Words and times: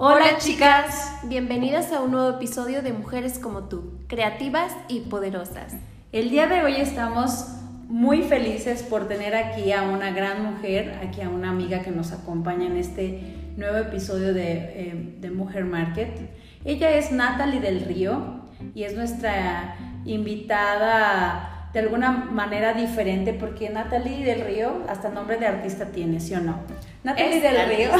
Hola 0.00 0.38
chicas, 0.38 1.12
bienvenidas 1.24 1.90
a 1.90 2.00
un 2.00 2.12
nuevo 2.12 2.36
episodio 2.36 2.82
de 2.82 2.92
Mujeres 2.92 3.40
como 3.40 3.64
tú, 3.64 3.98
creativas 4.06 4.72
y 4.86 5.00
poderosas. 5.00 5.74
El 6.12 6.30
día 6.30 6.46
de 6.46 6.62
hoy 6.62 6.76
estamos 6.76 7.48
muy 7.88 8.22
felices 8.22 8.84
por 8.84 9.08
tener 9.08 9.34
aquí 9.34 9.72
a 9.72 9.82
una 9.82 10.12
gran 10.12 10.44
mujer, 10.44 11.00
aquí 11.02 11.20
a 11.20 11.28
una 11.28 11.50
amiga 11.50 11.82
que 11.82 11.90
nos 11.90 12.12
acompaña 12.12 12.66
en 12.66 12.76
este 12.76 13.34
nuevo 13.56 13.76
episodio 13.76 14.32
de, 14.32 14.52
eh, 14.52 15.16
de 15.18 15.30
Mujer 15.32 15.64
Market. 15.64 16.30
Ella 16.64 16.92
es 16.92 17.10
Natalie 17.10 17.58
del 17.58 17.84
Río 17.84 18.44
y 18.76 18.84
es 18.84 18.94
nuestra 18.94 19.74
invitada 20.04 21.57
de 21.78 21.84
alguna 21.84 22.10
manera 22.10 22.72
diferente, 22.72 23.32
porque 23.32 23.70
Natalie 23.70 24.24
del 24.24 24.44
Río 24.44 24.82
hasta 24.88 25.10
nombre 25.10 25.36
de 25.36 25.46
artista 25.46 25.84
tiene, 25.86 26.18
¿sí 26.18 26.34
o 26.34 26.40
no? 26.40 26.58
Natalie 27.04 27.40
del 27.40 27.68
Río 27.68 27.90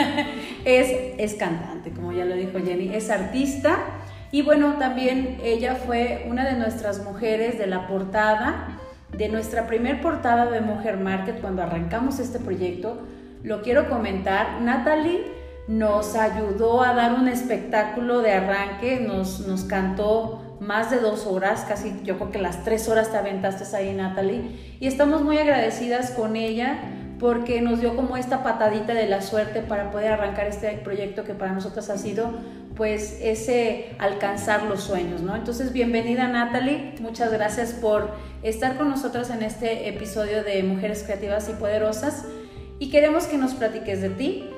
es, 0.64 0.88
es 1.18 1.34
cantante, 1.34 1.90
como 1.90 2.12
ya 2.12 2.24
lo 2.24 2.34
dijo 2.34 2.58
Jenny, 2.58 2.94
es 2.94 3.10
artista. 3.10 3.80
Y 4.32 4.40
bueno, 4.40 4.76
también 4.78 5.36
ella 5.44 5.74
fue 5.74 6.24
una 6.30 6.46
de 6.46 6.54
nuestras 6.54 7.04
mujeres 7.04 7.58
de 7.58 7.66
la 7.66 7.86
portada, 7.86 8.78
de 9.14 9.28
nuestra 9.28 9.66
primer 9.66 10.00
portada 10.00 10.50
de 10.50 10.62
Mujer 10.62 10.96
Market 10.96 11.42
cuando 11.42 11.62
arrancamos 11.62 12.20
este 12.20 12.38
proyecto. 12.38 13.02
Lo 13.42 13.60
quiero 13.60 13.90
comentar, 13.90 14.62
Natalie 14.62 15.20
nos 15.66 16.14
ayudó 16.14 16.82
a 16.82 16.94
dar 16.94 17.12
un 17.12 17.28
espectáculo 17.28 18.22
de 18.22 18.32
arranque, 18.32 19.00
nos, 19.00 19.46
nos 19.46 19.64
cantó 19.64 20.47
más 20.60 20.90
de 20.90 20.98
dos 20.98 21.26
horas, 21.26 21.64
casi 21.68 22.00
yo 22.04 22.16
creo 22.16 22.30
que 22.30 22.38
las 22.38 22.64
tres 22.64 22.88
horas 22.88 23.10
te 23.10 23.16
aventaste 23.16 23.76
ahí, 23.76 23.92
Natalie, 23.94 24.42
y 24.80 24.86
estamos 24.86 25.22
muy 25.22 25.38
agradecidas 25.38 26.10
con 26.10 26.36
ella 26.36 26.78
porque 27.18 27.60
nos 27.60 27.80
dio 27.80 27.96
como 27.96 28.16
esta 28.16 28.42
patadita 28.42 28.94
de 28.94 29.08
la 29.08 29.22
suerte 29.22 29.60
para 29.60 29.90
poder 29.90 30.12
arrancar 30.12 30.46
este 30.46 30.70
proyecto 30.78 31.24
que 31.24 31.34
para 31.34 31.52
nosotros 31.52 31.90
ha 31.90 31.98
sido 31.98 32.30
pues 32.76 33.18
ese 33.20 33.96
alcanzar 33.98 34.62
los 34.64 34.84
sueños, 34.84 35.20
¿no? 35.20 35.34
Entonces, 35.34 35.72
bienvenida 35.72 36.28
Natalie, 36.28 36.94
muchas 37.00 37.32
gracias 37.32 37.72
por 37.72 38.12
estar 38.44 38.76
con 38.76 38.88
nosotros 38.88 39.30
en 39.30 39.42
este 39.42 39.88
episodio 39.88 40.44
de 40.44 40.62
Mujeres 40.62 41.02
Creativas 41.02 41.48
y 41.48 41.54
Poderosas. 41.54 42.24
Y 42.78 42.90
queremos 42.90 43.26
que 43.26 43.36
nos 43.36 43.54
platiques 43.54 44.00
de 44.00 44.10
ti, 44.10 44.48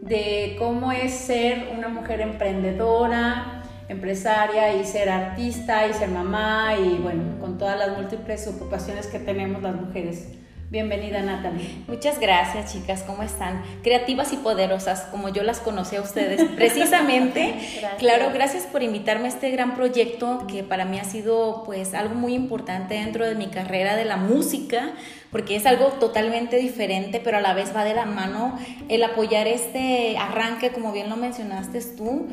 de 0.00 0.56
cómo 0.58 0.92
es 0.92 1.12
ser 1.12 1.68
una 1.76 1.88
mujer 1.88 2.22
emprendedora, 2.22 3.57
empresaria 3.88 4.74
y 4.74 4.84
ser 4.84 5.08
artista 5.08 5.86
y 5.86 5.94
ser 5.94 6.10
mamá 6.10 6.74
y 6.78 6.98
bueno, 6.98 7.38
con 7.40 7.58
todas 7.58 7.78
las 7.78 7.96
múltiples 7.96 8.46
ocupaciones 8.46 9.06
que 9.06 9.18
tenemos 9.18 9.62
las 9.62 9.74
mujeres. 9.74 10.28
Bienvenida 10.70 11.22
Natalie. 11.22 11.82
Muchas 11.88 12.20
gracias 12.20 12.74
chicas, 12.74 13.02
¿cómo 13.06 13.22
están? 13.22 13.62
Creativas 13.82 14.34
y 14.34 14.36
poderosas, 14.36 15.04
como 15.10 15.30
yo 15.30 15.42
las 15.42 15.60
conocí 15.60 15.96
a 15.96 16.02
ustedes. 16.02 16.44
Precisamente, 16.56 17.54
claro, 17.98 18.30
gracias 18.34 18.64
por 18.64 18.82
invitarme 18.82 19.24
a 19.24 19.28
este 19.28 19.50
gran 19.50 19.74
proyecto 19.74 20.46
que 20.46 20.62
para 20.62 20.84
mí 20.84 20.98
ha 20.98 21.04
sido 21.04 21.62
pues 21.64 21.94
algo 21.94 22.14
muy 22.14 22.34
importante 22.34 22.96
dentro 22.96 23.26
de 23.26 23.34
mi 23.34 23.46
carrera 23.46 23.96
de 23.96 24.04
la 24.04 24.18
música, 24.18 24.90
porque 25.30 25.56
es 25.56 25.64
algo 25.64 25.86
totalmente 25.86 26.58
diferente, 26.58 27.18
pero 27.24 27.38
a 27.38 27.40
la 27.40 27.54
vez 27.54 27.74
va 27.74 27.84
de 27.84 27.94
la 27.94 28.04
mano 28.04 28.58
el 28.90 29.02
apoyar 29.02 29.46
este 29.46 30.18
arranque, 30.18 30.68
como 30.68 30.92
bien 30.92 31.08
lo 31.08 31.16
mencionaste 31.16 31.80
tú 31.96 32.28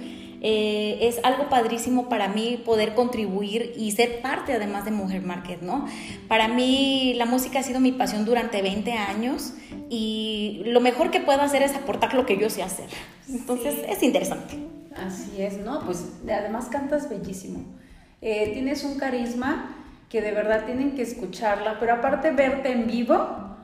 eh, 0.47 1.07
es 1.07 1.19
algo 1.23 1.49
padrísimo 1.49 2.07
para 2.07 2.27
mí 2.27 2.61
poder 2.63 2.93
contribuir 2.93 3.73
y 3.75 3.93
ser 3.93 4.21
parte 4.21 4.53
además 4.53 4.85
de 4.85 4.91
Mujer 4.91 5.23
Market, 5.23 5.63
¿no? 5.63 5.87
Para 6.27 6.47
mí 6.47 7.15
la 7.15 7.25
música 7.25 7.61
ha 7.61 7.63
sido 7.63 7.79
mi 7.79 7.91
pasión 7.91 8.25
durante 8.25 8.61
20 8.61 8.91
años 8.93 9.53
y 9.89 10.61
lo 10.67 10.81
mejor 10.81 11.09
que 11.09 11.19
puedo 11.19 11.41
hacer 11.41 11.63
es 11.63 11.73
aportar 11.73 12.13
lo 12.13 12.27
que 12.27 12.37
yo 12.37 12.51
sé 12.51 12.61
hacer. 12.61 12.85
Entonces 13.27 13.73
es 13.89 14.03
interesante. 14.03 14.59
Así 14.95 15.41
es, 15.41 15.57
¿no? 15.57 15.79
Pues 15.79 16.05
además 16.31 16.65
cantas 16.65 17.09
bellísimo. 17.09 17.65
Eh, 18.21 18.51
tienes 18.53 18.83
un 18.83 18.99
carisma 18.99 19.75
que 20.09 20.21
de 20.21 20.31
verdad 20.31 20.67
tienen 20.67 20.91
que 20.91 21.01
escucharla, 21.01 21.79
pero 21.79 21.93
aparte 21.93 22.29
verte 22.29 22.71
en 22.71 22.85
vivo, 22.85 23.54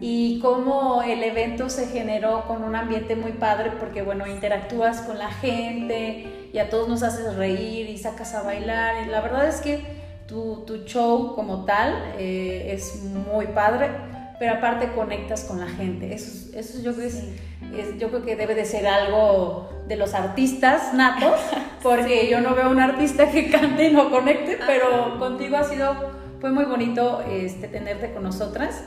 y 0.00 0.38
cómo 0.40 1.02
el 1.02 1.22
evento 1.22 1.68
se 1.68 1.86
generó 1.86 2.44
con 2.46 2.62
un 2.64 2.74
ambiente 2.76 3.16
muy 3.16 3.32
padre 3.32 3.72
porque 3.78 4.02
bueno, 4.02 4.26
interactúas 4.26 5.00
con 5.02 5.18
la 5.18 5.30
gente 5.30 6.48
y 6.52 6.58
a 6.58 6.68
todos 6.68 6.88
nos 6.88 7.02
haces 7.02 7.34
reír 7.36 7.88
y 7.88 7.98
sacas 7.98 8.34
a 8.34 8.42
bailar. 8.42 9.06
Y 9.06 9.10
la 9.10 9.20
verdad 9.20 9.48
es 9.48 9.60
que 9.60 9.80
tu, 10.26 10.64
tu 10.66 10.84
show 10.84 11.34
como 11.34 11.64
tal 11.64 12.14
eh, 12.18 12.72
es 12.72 13.02
muy 13.04 13.46
padre, 13.48 13.90
pero 14.38 14.54
aparte 14.54 14.92
conectas 14.92 15.44
con 15.44 15.60
la 15.60 15.68
gente, 15.68 16.12
eso, 16.12 16.56
eso 16.56 16.82
yo, 16.82 16.94
creo 16.94 17.06
es, 17.06 17.98
yo 17.98 18.08
creo 18.08 18.24
que 18.24 18.36
debe 18.36 18.54
de 18.54 18.64
ser 18.64 18.86
algo 18.86 19.68
de 19.86 19.96
los 19.96 20.12
artistas 20.14 20.92
natos, 20.92 21.40
porque 21.82 22.28
yo 22.28 22.40
no 22.40 22.54
veo 22.54 22.70
un 22.70 22.80
artista 22.80 23.30
que 23.30 23.50
cante 23.50 23.88
y 23.88 23.92
no 23.92 24.10
conecte, 24.10 24.58
pero 24.66 25.18
contigo 25.18 25.56
ha 25.56 25.64
sido, 25.64 25.94
fue 26.40 26.50
muy 26.50 26.64
bonito 26.64 27.22
este, 27.28 27.68
tenerte 27.68 28.12
con 28.12 28.24
nosotras 28.24 28.84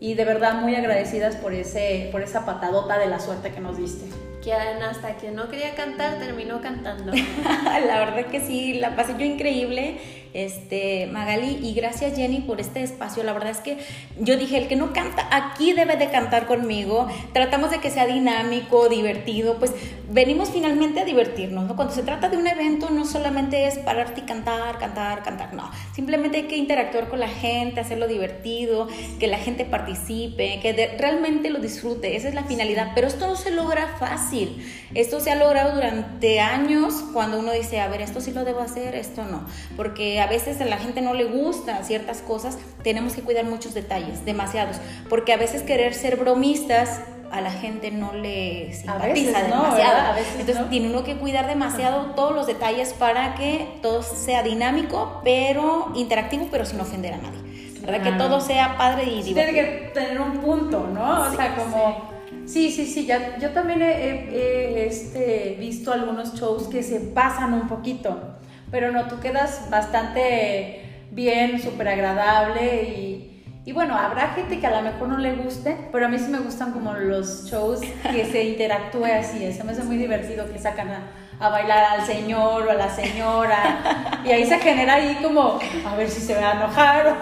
y 0.00 0.14
de 0.14 0.24
verdad 0.24 0.54
muy 0.54 0.74
agradecidas 0.74 1.36
por, 1.36 1.52
ese, 1.52 2.08
por 2.10 2.22
esa 2.22 2.46
patadota 2.46 2.98
de 2.98 3.06
la 3.06 3.20
suerte 3.20 3.52
que 3.52 3.60
nos 3.60 3.76
diste. 3.76 4.06
Que 4.42 4.54
hasta 4.54 5.18
que 5.18 5.30
no 5.30 5.50
quería 5.50 5.74
cantar 5.74 6.18
terminó 6.18 6.62
cantando. 6.62 7.12
la 7.86 7.98
verdad 7.98 8.24
que 8.30 8.40
sí, 8.40 8.74
la 8.74 8.96
pasé 8.96 9.14
yo 9.18 9.26
increíble 9.26 9.98
este, 10.34 11.06
Magali, 11.06 11.58
y 11.62 11.74
gracias 11.74 12.16
Jenny 12.16 12.40
por 12.40 12.60
este 12.60 12.82
espacio. 12.82 13.22
La 13.22 13.32
verdad 13.32 13.50
es 13.50 13.58
que 13.58 13.78
yo 14.18 14.36
dije, 14.36 14.58
el 14.58 14.68
que 14.68 14.76
no 14.76 14.92
canta 14.92 15.28
aquí 15.30 15.72
debe 15.72 15.96
de 15.96 16.10
cantar 16.10 16.46
conmigo. 16.46 17.08
Tratamos 17.32 17.70
de 17.70 17.78
que 17.78 17.90
sea 17.90 18.06
dinámico, 18.06 18.88
divertido, 18.88 19.58
pues 19.58 19.72
venimos 20.10 20.50
finalmente 20.50 21.00
a 21.00 21.04
divertirnos, 21.04 21.64
¿no? 21.64 21.76
Cuando 21.76 21.94
se 21.94 22.02
trata 22.02 22.28
de 22.28 22.36
un 22.36 22.46
evento 22.46 22.90
no 22.90 23.04
solamente 23.04 23.66
es 23.66 23.78
pararte 23.78 24.20
y 24.20 24.24
cantar, 24.24 24.78
cantar, 24.78 25.22
cantar, 25.22 25.54
no. 25.54 25.70
Simplemente 25.94 26.38
hay 26.38 26.42
que 26.44 26.56
interactuar 26.56 27.08
con 27.08 27.20
la 27.20 27.28
gente, 27.28 27.80
hacerlo 27.80 28.08
divertido, 28.08 28.88
que 29.18 29.26
la 29.26 29.38
gente 29.38 29.64
participe, 29.64 30.58
que 30.60 30.96
realmente 30.98 31.50
lo 31.50 31.60
disfrute. 31.60 32.16
Esa 32.16 32.28
es 32.28 32.34
la 32.34 32.44
finalidad. 32.44 32.92
Pero 32.94 33.06
esto 33.06 33.26
no 33.26 33.36
se 33.36 33.50
logra 33.50 33.96
fácil. 33.98 34.64
Esto 34.94 35.20
se 35.20 35.30
ha 35.30 35.36
logrado 35.36 35.74
durante 35.74 36.40
años 36.40 37.04
cuando 37.12 37.38
uno 37.38 37.52
dice, 37.52 37.80
a 37.80 37.88
ver, 37.88 38.00
esto 38.00 38.20
sí 38.20 38.32
lo 38.32 38.44
debo 38.44 38.60
hacer, 38.60 38.94
esto 38.94 39.24
no. 39.24 39.44
Porque 39.76 40.19
a 40.20 40.26
veces 40.26 40.60
a 40.60 40.64
la 40.64 40.78
gente 40.78 41.00
no 41.00 41.14
le 41.14 41.24
gusta 41.24 41.82
ciertas 41.82 42.22
cosas, 42.22 42.58
tenemos 42.82 43.14
que 43.14 43.22
cuidar 43.22 43.44
muchos 43.44 43.74
detalles, 43.74 44.24
demasiados, 44.24 44.76
porque 45.08 45.32
a 45.32 45.36
veces 45.36 45.62
querer 45.62 45.94
ser 45.94 46.16
bromistas 46.16 47.00
a 47.30 47.40
la 47.40 47.50
gente 47.50 47.90
no 47.90 48.12
le 48.12 48.72
simpatiza 48.74 49.42
demasiado. 49.42 50.18
Entonces 50.38 50.68
tiene 50.68 50.88
uno 50.88 51.04
que 51.04 51.16
cuidar 51.16 51.46
demasiado 51.46 52.12
todos 52.16 52.34
los 52.34 52.46
detalles 52.46 52.92
para 52.92 53.34
que 53.34 53.68
todo 53.82 54.02
sea 54.02 54.42
dinámico, 54.42 55.20
pero 55.24 55.92
interactivo, 55.94 56.48
pero 56.50 56.64
sin 56.64 56.80
ofender 56.80 57.14
a 57.14 57.18
nadie. 57.18 57.40
¿Verdad? 57.80 58.02
Que 58.02 58.12
todo 58.12 58.40
sea 58.40 58.76
padre 58.76 59.04
y 59.04 59.22
divertido. 59.22 59.34
Tiene 59.34 59.52
que 59.52 59.90
tener 59.94 60.20
un 60.20 60.38
punto, 60.38 60.86
¿no? 60.92 61.22
o 61.22 61.30
sea, 61.30 61.54
como... 61.54 62.10
Sí, 62.44 62.70
sí, 62.70 62.84
sí, 62.84 63.06
ya, 63.06 63.38
yo 63.38 63.50
también 63.50 63.80
he, 63.80 64.86
este, 64.86 65.56
visto 65.58 65.92
algunos 65.92 66.34
shows 66.34 66.66
que 66.66 66.82
se 66.82 66.98
pasan 66.98 67.54
un 67.54 67.68
poquito 67.68 68.29
pero 68.70 68.92
no, 68.92 69.06
tú 69.06 69.20
quedas 69.20 69.68
bastante 69.70 71.06
bien, 71.10 71.60
súper 71.60 71.88
agradable 71.88 72.84
y, 72.84 73.44
y, 73.64 73.72
bueno, 73.72 73.96
habrá 73.96 74.28
gente 74.28 74.58
que 74.58 74.66
a 74.66 74.70
lo 74.70 74.82
mejor 74.82 75.08
no 75.08 75.18
le 75.18 75.34
guste, 75.34 75.76
pero 75.92 76.06
a 76.06 76.08
mí 76.08 76.18
sí 76.18 76.30
me 76.30 76.38
gustan 76.38 76.72
como 76.72 76.94
los 76.94 77.50
shows 77.50 77.80
que 77.80 78.24
se 78.24 78.44
interactúe 78.44 79.04
así, 79.04 79.44
eso 79.44 79.64
me 79.64 79.72
hace 79.72 79.82
muy 79.82 79.96
divertido 79.96 80.50
que 80.50 80.58
sacan 80.58 80.88
a, 80.90 81.48
bailar 81.48 81.98
al 81.98 82.06
señor 82.06 82.66
o 82.66 82.70
a 82.70 82.74
la 82.74 82.90
señora 82.90 84.20
y 84.26 84.30
ahí 84.30 84.44
se 84.44 84.58
genera 84.58 84.96
ahí 84.96 85.16
como 85.22 85.58
a 85.86 85.96
ver 85.96 86.10
si 86.10 86.20
se 86.20 86.34
va 86.34 86.50
a 86.50 86.52
enojar 86.52 87.16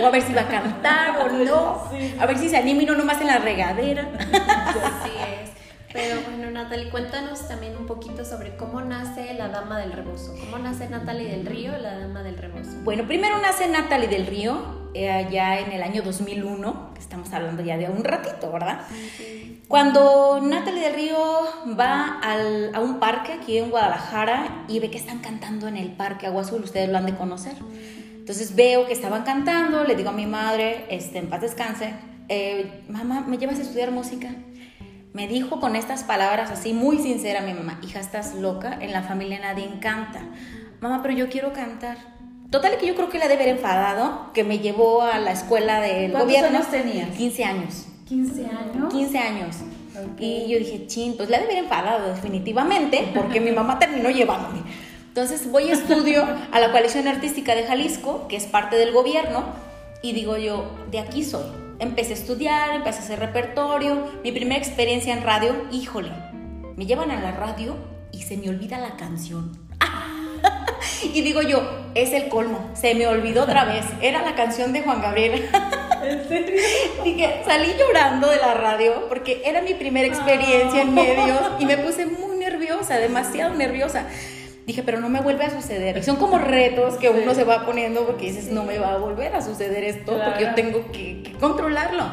o, 0.00 0.06
a 0.06 0.10
ver 0.10 0.22
si 0.22 0.32
va 0.32 0.42
a 0.42 0.48
cantar 0.48 1.16
o 1.18 1.28
no, 1.44 1.90
a 2.20 2.26
ver 2.26 2.38
si 2.38 2.48
se 2.48 2.56
anima 2.56 2.82
y 2.82 2.86
no 2.86 2.94
nomás 2.94 3.20
en 3.20 3.26
la 3.26 3.38
regadera. 3.38 4.06
Es. 5.42 5.43
Pero 5.94 6.20
bueno, 6.22 6.50
Natalie, 6.50 6.90
cuéntanos 6.90 7.46
también 7.46 7.76
un 7.76 7.86
poquito 7.86 8.24
sobre 8.24 8.56
cómo 8.56 8.80
nace 8.80 9.32
la 9.34 9.46
Dama 9.46 9.78
del 9.78 9.92
Rebozo. 9.92 10.34
¿Cómo 10.40 10.58
nace 10.58 10.88
Natalie 10.88 11.28
del 11.28 11.46
Río, 11.46 11.70
la 11.78 11.96
Dama 11.96 12.24
del 12.24 12.36
Rebozo? 12.36 12.72
Bueno, 12.82 13.06
primero 13.06 13.38
nace 13.38 13.68
Natalie 13.68 14.08
del 14.08 14.26
Río, 14.26 14.90
eh, 14.92 15.08
allá 15.08 15.60
en 15.60 15.70
el 15.70 15.84
año 15.84 16.02
2001, 16.02 16.94
que 16.94 17.00
estamos 17.00 17.32
hablando 17.32 17.62
ya 17.62 17.76
de 17.78 17.88
un 17.88 18.02
ratito, 18.02 18.50
¿verdad? 18.50 18.80
Cuando 19.68 20.40
Natalie 20.42 20.82
del 20.82 20.94
Río 20.94 21.16
va 21.78 22.18
al, 22.20 22.74
a 22.74 22.80
un 22.80 22.98
parque 22.98 23.34
aquí 23.34 23.58
en 23.58 23.70
Guadalajara 23.70 24.64
y 24.66 24.80
ve 24.80 24.90
que 24.90 24.98
están 24.98 25.20
cantando 25.20 25.68
en 25.68 25.76
el 25.76 25.92
parque 25.92 26.26
Agua 26.26 26.42
Azul, 26.42 26.64
ustedes 26.64 26.88
lo 26.88 26.98
han 26.98 27.06
de 27.06 27.14
conocer. 27.14 27.54
Entonces 28.16 28.56
veo 28.56 28.86
que 28.86 28.94
estaban 28.94 29.22
cantando, 29.22 29.84
le 29.84 29.94
digo 29.94 30.10
a 30.10 30.12
mi 30.12 30.26
madre, 30.26 30.86
este, 30.90 31.18
en 31.18 31.30
paz 31.30 31.40
descanse, 31.40 31.94
eh, 32.28 32.82
mamá, 32.88 33.20
¿me 33.28 33.38
llevas 33.38 33.60
a 33.60 33.62
estudiar 33.62 33.92
música? 33.92 34.30
Me 35.14 35.28
dijo 35.28 35.60
con 35.60 35.76
estas 35.76 36.02
palabras 36.02 36.50
así, 36.50 36.72
muy 36.72 36.98
sincera 36.98 37.40
mi 37.40 37.54
mamá, 37.54 37.78
hija, 37.84 38.00
estás 38.00 38.34
loca, 38.34 38.76
en 38.80 38.90
la 38.90 39.04
familia 39.04 39.38
nadie 39.38 39.70
canta. 39.80 40.22
Mamá, 40.80 41.02
pero 41.02 41.14
yo 41.14 41.28
quiero 41.28 41.52
cantar. 41.52 41.98
Total 42.50 42.76
que 42.78 42.88
yo 42.88 42.96
creo 42.96 43.10
que 43.10 43.20
la 43.20 43.28
de 43.28 43.34
haber 43.34 43.46
enfadado, 43.46 44.32
que 44.34 44.42
me 44.42 44.58
llevó 44.58 45.02
a 45.02 45.20
la 45.20 45.30
escuela 45.30 45.80
del 45.80 46.10
¿Cuántos 46.10 46.32
gobierno. 46.32 46.58
años 46.58 46.68
tenías? 46.68 47.10
15 47.10 47.44
años. 47.44 47.86
15 48.08 48.46
años. 48.46 48.92
15 48.92 49.18
años. 49.18 49.56
Y 50.18 50.48
yo 50.48 50.58
dije, 50.58 50.88
chin, 50.88 51.16
pues 51.16 51.30
le 51.30 51.36
ha 51.36 51.38
de 51.38 51.44
haber 51.44 51.58
enfadado 51.58 52.08
definitivamente, 52.12 53.12
porque 53.14 53.40
mi 53.40 53.52
mamá 53.52 53.78
terminó 53.78 54.10
llevándome. 54.10 54.62
Entonces 55.06 55.48
voy 55.48 55.70
a 55.70 55.74
estudio 55.74 56.26
a 56.50 56.58
la 56.58 56.72
Coalición 56.72 57.06
Artística 57.06 57.54
de 57.54 57.62
Jalisco, 57.62 58.26
que 58.26 58.34
es 58.34 58.46
parte 58.46 58.74
del 58.74 58.92
gobierno, 58.92 59.44
y 60.02 60.12
digo 60.12 60.36
yo, 60.38 60.74
de 60.90 60.98
aquí 60.98 61.22
soy. 61.22 61.63
Empecé 61.84 62.12
a 62.12 62.16
estudiar, 62.16 62.74
empecé 62.74 63.00
a 63.00 63.02
hacer 63.02 63.18
repertorio. 63.18 64.10
Mi 64.22 64.32
primera 64.32 64.56
experiencia 64.56 65.12
en 65.12 65.22
radio, 65.22 65.54
híjole, 65.70 66.08
me 66.76 66.86
llevan 66.86 67.10
a 67.10 67.20
la 67.20 67.32
radio 67.32 67.76
y 68.10 68.22
se 68.22 68.38
me 68.38 68.48
olvida 68.48 68.78
la 68.78 68.96
canción. 68.96 69.52
y 71.02 71.20
digo 71.20 71.42
yo, 71.42 71.60
es 71.94 72.14
el 72.14 72.30
colmo, 72.30 72.70
se 72.72 72.94
me 72.94 73.06
olvidó 73.06 73.42
otra 73.42 73.64
vez. 73.66 73.84
Era 74.00 74.22
la 74.22 74.34
canción 74.34 74.72
de 74.72 74.80
Juan 74.80 75.02
Gabriel. 75.02 75.46
¿En 76.02 76.26
serio? 76.26 76.58
Dije, 77.04 77.42
salí 77.44 77.74
llorando 77.78 78.30
de 78.30 78.38
la 78.38 78.54
radio 78.54 79.06
porque 79.10 79.42
era 79.44 79.60
mi 79.60 79.74
primera 79.74 80.08
experiencia 80.08 80.80
en 80.80 80.94
medios 80.94 81.38
y 81.58 81.66
me 81.66 81.76
puse 81.76 82.06
muy 82.06 82.38
nerviosa, 82.38 82.96
demasiado 82.96 83.54
nerviosa. 83.54 84.06
Dije, 84.66 84.82
pero 84.82 85.00
no 85.00 85.08
me 85.08 85.20
vuelve 85.20 85.44
a 85.44 85.50
suceder. 85.50 85.98
Y 85.98 86.02
son 86.02 86.16
como 86.16 86.38
retos 86.38 86.94
que 86.94 87.10
uno 87.10 87.34
se 87.34 87.44
va 87.44 87.66
poniendo 87.66 88.06
porque 88.06 88.26
dices, 88.26 88.50
no 88.50 88.64
me 88.64 88.78
va 88.78 88.94
a 88.94 88.96
volver 88.96 89.34
a 89.34 89.42
suceder 89.42 89.84
esto 89.84 90.18
porque 90.24 90.44
yo 90.44 90.54
tengo 90.54 90.90
que, 90.90 91.22
que 91.22 91.32
controlarlo. 91.32 92.04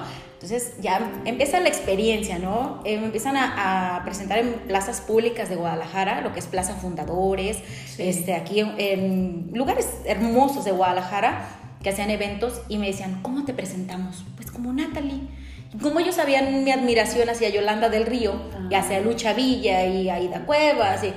Entonces 0.42 0.74
ya 0.81 1.12
empieza 1.25 1.59
la 1.59 1.69
experiencia, 1.69 2.39
¿no? 2.39 2.81
Eh, 2.83 2.98
me 2.98 3.06
empiezan 3.06 3.38
a, 3.38 3.98
a, 3.98 4.03
presentar 4.03 4.39
en 4.39 4.53
plazas 4.53 5.00
públicas 5.00 5.50
de 5.50 5.56
Guadalajara, 5.56 6.21
lo 6.21 6.33
que 6.33 6.39
es 6.39 6.48
Plaza 6.48 6.74
Fundadores, 6.74 7.57
sí. 7.86 8.01
este, 8.01 8.33
aquí 8.33 8.59
en, 8.59 8.74
en, 8.80 9.51
lugares 9.53 9.88
hermosos 10.03 10.65
de 10.65 10.71
Guadalajara 10.71 11.48
que 11.83 11.92
hacían 11.92 12.09
eventos 12.09 12.63
y 12.69 12.80
me 12.80 12.88
decían, 12.88 13.21
¿cómo 13.21 13.45
te 13.45 13.53
presentamos? 13.53 14.25
Pues 14.36 14.50
como 14.50 14.74
Natalie. 14.74 15.21
Como 15.80 16.00
ellos 16.00 16.15
sabían 16.15 16.63
mi 16.63 16.71
admiración 16.71 17.30
hacia 17.30 17.50
Yolanda 17.50 17.89
del 17.89 18.07
Río, 18.07 18.33
ah. 18.56 18.68
y 18.69 18.74
hacia 18.74 19.00
Lucha 19.00 19.33
Villa 19.33 19.86
y 19.86 20.09
Aida 20.09 20.45
Cuevas, 20.48 21.03
y, 21.03 21.13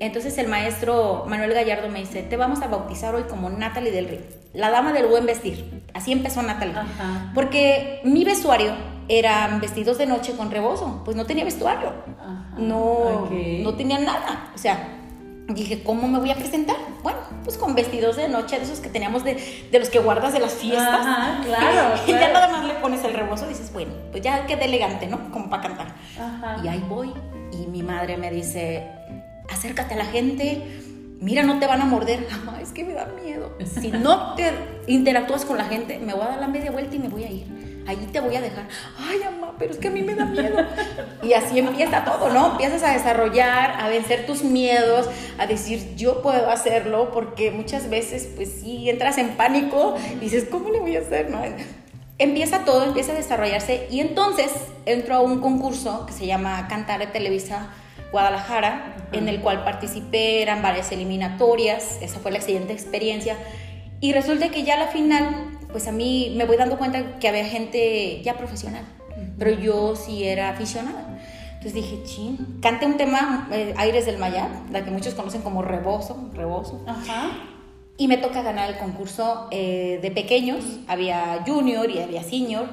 entonces 0.00 0.36
el 0.38 0.48
maestro 0.48 1.24
Manuel 1.28 1.54
Gallardo 1.54 1.88
me 1.88 2.00
dice, 2.00 2.22
te 2.22 2.36
vamos 2.36 2.62
a 2.62 2.68
bautizar 2.68 3.14
hoy 3.14 3.24
como 3.24 3.50
Natalie 3.50 3.92
del 3.92 4.08
Río, 4.08 4.20
la 4.52 4.70
dama 4.70 4.92
del 4.92 5.06
buen 5.06 5.26
vestir. 5.26 5.82
Así 5.94 6.12
empezó 6.12 6.42
Natalie. 6.42 6.76
Ajá. 6.76 7.30
Porque 7.34 8.00
mi 8.04 8.24
vestuario 8.24 8.72
eran 9.08 9.60
vestidos 9.60 9.98
de 9.98 10.06
noche 10.06 10.34
con 10.36 10.50
rebozo, 10.50 11.02
pues 11.04 11.16
no 11.16 11.26
tenía 11.26 11.44
vestuario, 11.44 11.92
Ajá. 12.18 12.54
no, 12.58 13.24
okay. 13.26 13.62
no 13.62 13.74
tenía 13.74 13.98
nada. 13.98 14.50
O 14.54 14.58
sea, 14.58 15.00
dije, 15.48 15.82
¿cómo 15.82 16.08
me 16.08 16.18
voy 16.18 16.30
a 16.30 16.36
presentar? 16.36 16.76
Bueno, 17.02 17.18
pues 17.44 17.58
con 17.58 17.74
vestidos 17.74 18.16
de 18.16 18.28
noche, 18.28 18.58
de 18.58 18.64
esos 18.64 18.80
que 18.80 18.88
teníamos 18.88 19.24
de, 19.24 19.68
de 19.70 19.78
los 19.78 19.90
que 19.90 19.98
guardas 19.98 20.32
de 20.32 20.40
las 20.40 20.54
fiestas. 20.54 21.06
Ajá, 21.06 21.40
claro. 21.44 21.94
y 22.06 22.10
ya 22.10 22.32
nada 22.32 22.48
más 22.48 22.64
le 22.64 22.74
pones 22.74 23.04
el 23.04 23.12
rebozo 23.12 23.44
y 23.46 23.50
dices, 23.50 23.72
bueno, 23.72 23.92
pues 24.10 24.22
ya 24.22 24.46
quedé 24.46 24.64
elegante, 24.64 25.06
¿no? 25.06 25.30
Como 25.30 25.50
para 25.50 25.62
cantar. 25.62 25.94
Ajá. 26.18 26.56
Y 26.64 26.68
ahí 26.68 26.84
voy. 26.88 27.12
Y 27.52 27.66
mi 27.66 27.82
madre 27.82 28.16
me 28.16 28.30
dice, 28.30 28.88
acércate 29.54 29.94
a 29.94 29.96
la 29.96 30.06
gente, 30.06 30.62
mira, 31.20 31.42
no 31.42 31.58
te 31.58 31.66
van 31.66 31.80
a 31.80 31.84
morder. 31.86 32.26
Mamá, 32.44 32.60
es 32.60 32.72
que 32.72 32.84
me 32.84 32.92
da 32.92 33.06
miedo. 33.06 33.56
Si 33.80 33.90
no 33.90 34.34
te 34.34 34.52
interactúas 34.86 35.44
con 35.44 35.56
la 35.56 35.64
gente, 35.64 35.98
me 35.98 36.12
voy 36.12 36.22
a 36.22 36.28
dar 36.28 36.40
la 36.40 36.48
media 36.48 36.70
vuelta 36.70 36.94
y 36.94 36.98
me 36.98 37.08
voy 37.08 37.24
a 37.24 37.30
ir. 37.30 37.64
Ahí 37.86 37.96
te 38.10 38.20
voy 38.20 38.34
a 38.34 38.40
dejar. 38.40 38.66
Ay, 38.98 39.18
mamá, 39.18 39.54
pero 39.58 39.72
es 39.72 39.78
que 39.78 39.88
a 39.88 39.90
mí 39.90 40.00
me 40.00 40.14
da 40.14 40.24
miedo. 40.24 40.56
Y 41.22 41.34
así 41.34 41.58
empieza 41.58 42.02
todo, 42.02 42.30
¿no? 42.30 42.52
Empiezas 42.52 42.82
a 42.82 42.92
desarrollar, 42.92 43.78
a 43.78 43.88
vencer 43.88 44.24
tus 44.24 44.42
miedos, 44.42 45.08
a 45.36 45.46
decir, 45.46 45.94
yo 45.94 46.22
puedo 46.22 46.48
hacerlo, 46.48 47.10
porque 47.12 47.50
muchas 47.50 47.90
veces, 47.90 48.26
pues 48.36 48.50
sí, 48.62 48.88
entras 48.88 49.18
en 49.18 49.36
pánico 49.36 49.96
y 50.16 50.16
dices, 50.16 50.46
¿cómo 50.50 50.70
le 50.70 50.80
voy 50.80 50.96
a 50.96 51.00
hacer? 51.00 51.30
¿No? 51.30 51.42
Empieza 52.16 52.64
todo, 52.64 52.84
empieza 52.84 53.12
a 53.12 53.16
desarrollarse 53.16 53.86
y 53.90 54.00
entonces 54.00 54.50
entro 54.86 55.16
a 55.16 55.20
un 55.20 55.40
concurso 55.40 56.06
que 56.06 56.14
se 56.14 56.26
llama 56.26 56.68
Cantar 56.68 57.00
de 57.00 57.08
Televisa 57.08 57.68
Guadalajara, 58.14 58.94
en 59.10 59.28
el 59.28 59.40
cual 59.40 59.64
participé, 59.64 60.40
eran 60.40 60.62
varias 60.62 60.92
eliminatorias, 60.92 61.98
esa 62.00 62.20
fue 62.20 62.30
la 62.30 62.40
siguiente 62.40 62.72
experiencia. 62.72 63.36
Y 64.00 64.12
resulta 64.12 64.50
que 64.50 64.62
ya 64.62 64.74
a 64.74 64.78
la 64.78 64.86
final, 64.86 65.58
pues 65.72 65.88
a 65.88 65.92
mí 65.92 66.32
me 66.36 66.44
voy 66.44 66.56
dando 66.56 66.78
cuenta 66.78 67.18
que 67.18 67.26
había 67.26 67.44
gente 67.44 68.22
ya 68.22 68.34
profesional, 68.34 68.84
pero 69.36 69.50
yo 69.50 69.96
sí 69.96 70.22
era 70.22 70.50
aficionada. 70.50 71.18
Entonces 71.54 71.74
dije, 71.74 72.04
chin, 72.04 72.60
cante 72.62 72.86
un 72.86 72.96
tema, 72.96 73.48
eh, 73.50 73.74
Aires 73.78 74.06
del 74.06 74.18
Mayab, 74.18 74.70
la 74.70 74.84
que 74.84 74.92
muchos 74.92 75.14
conocen 75.14 75.42
como 75.42 75.62
Rebozo, 75.62 76.30
Rebozo. 76.34 76.84
-huh. 76.86 77.32
Y 77.96 78.06
me 78.06 78.18
toca 78.18 78.42
ganar 78.42 78.70
el 78.70 78.76
concurso 78.76 79.48
eh, 79.50 79.98
de 80.00 80.10
pequeños, 80.12 80.62
había 80.86 81.42
junior 81.44 81.90
y 81.90 81.98
había 81.98 82.22
senior, 82.22 82.68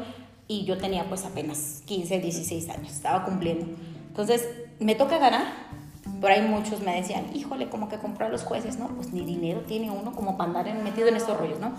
y 0.47 0.65
yo 0.65 0.77
tenía 0.77 1.05
pues 1.05 1.25
apenas 1.25 1.81
15, 1.85 2.19
16 2.19 2.69
años, 2.69 2.91
estaba 2.91 3.25
cumpliendo. 3.25 3.65
Entonces 4.09 4.45
me 4.81 4.95
toca 4.95 5.17
ganar. 5.17 5.71
Por 6.19 6.29
ahí 6.29 6.41
muchos 6.41 6.81
me 6.81 6.95
decían, 6.95 7.25
híjole, 7.33 7.69
como 7.69 7.89
que 7.89 7.97
compró 7.97 8.25
a 8.25 8.29
los 8.29 8.43
jueces, 8.43 8.77
¿no? 8.77 8.87
Pues 8.89 9.11
ni 9.13 9.25
dinero 9.25 9.61
tiene 9.61 9.89
uno 9.89 10.11
como 10.13 10.37
para 10.37 10.59
andar 10.59 10.83
metido 10.83 11.07
en 11.07 11.15
estos 11.15 11.37
rollos, 11.37 11.59
¿no? 11.59 11.73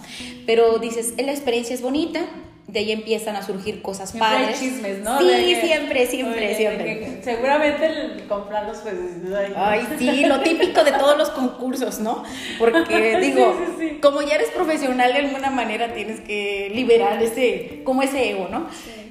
Pero 0.46 0.78
dices, 0.78 1.14
la 1.16 1.32
experiencia 1.32 1.74
es 1.74 1.82
bonita, 1.82 2.24
de 2.72 2.78
ahí 2.78 2.92
empiezan 2.92 3.36
a 3.36 3.42
surgir 3.42 3.82
cosas 3.82 4.10
siempre 4.10 4.30
padres. 4.30 4.48
Hay 4.48 4.68
chismes, 4.68 5.00
¿no? 5.00 5.18
Sí, 5.18 5.26
que, 5.26 5.60
siempre, 5.60 6.06
siempre, 6.06 6.46
oye, 6.46 6.56
siempre. 6.56 7.20
Seguramente 7.22 7.86
el 7.86 8.26
comprar 8.26 8.66
los 8.66 8.78
jueces. 8.78 9.30
Ay, 9.36 9.52
ay, 9.54 9.86
sí, 9.98 10.24
lo 10.24 10.40
típico 10.40 10.82
de 10.82 10.92
todos 10.92 11.18
los 11.18 11.28
concursos, 11.30 12.00
¿no? 12.00 12.24
Porque 12.58 13.18
digo, 13.20 13.54
sí, 13.58 13.72
sí, 13.78 13.88
sí. 13.90 13.98
como 14.00 14.22
ya 14.22 14.36
eres 14.36 14.48
profesional 14.50 15.12
de 15.12 15.18
alguna 15.18 15.50
manera 15.50 15.92
tienes 15.92 16.20
que 16.20 16.72
liberar 16.74 17.22
ese, 17.22 17.82
como 17.84 18.02
ese 18.02 18.30
ego, 18.30 18.48
¿no? 18.50 18.66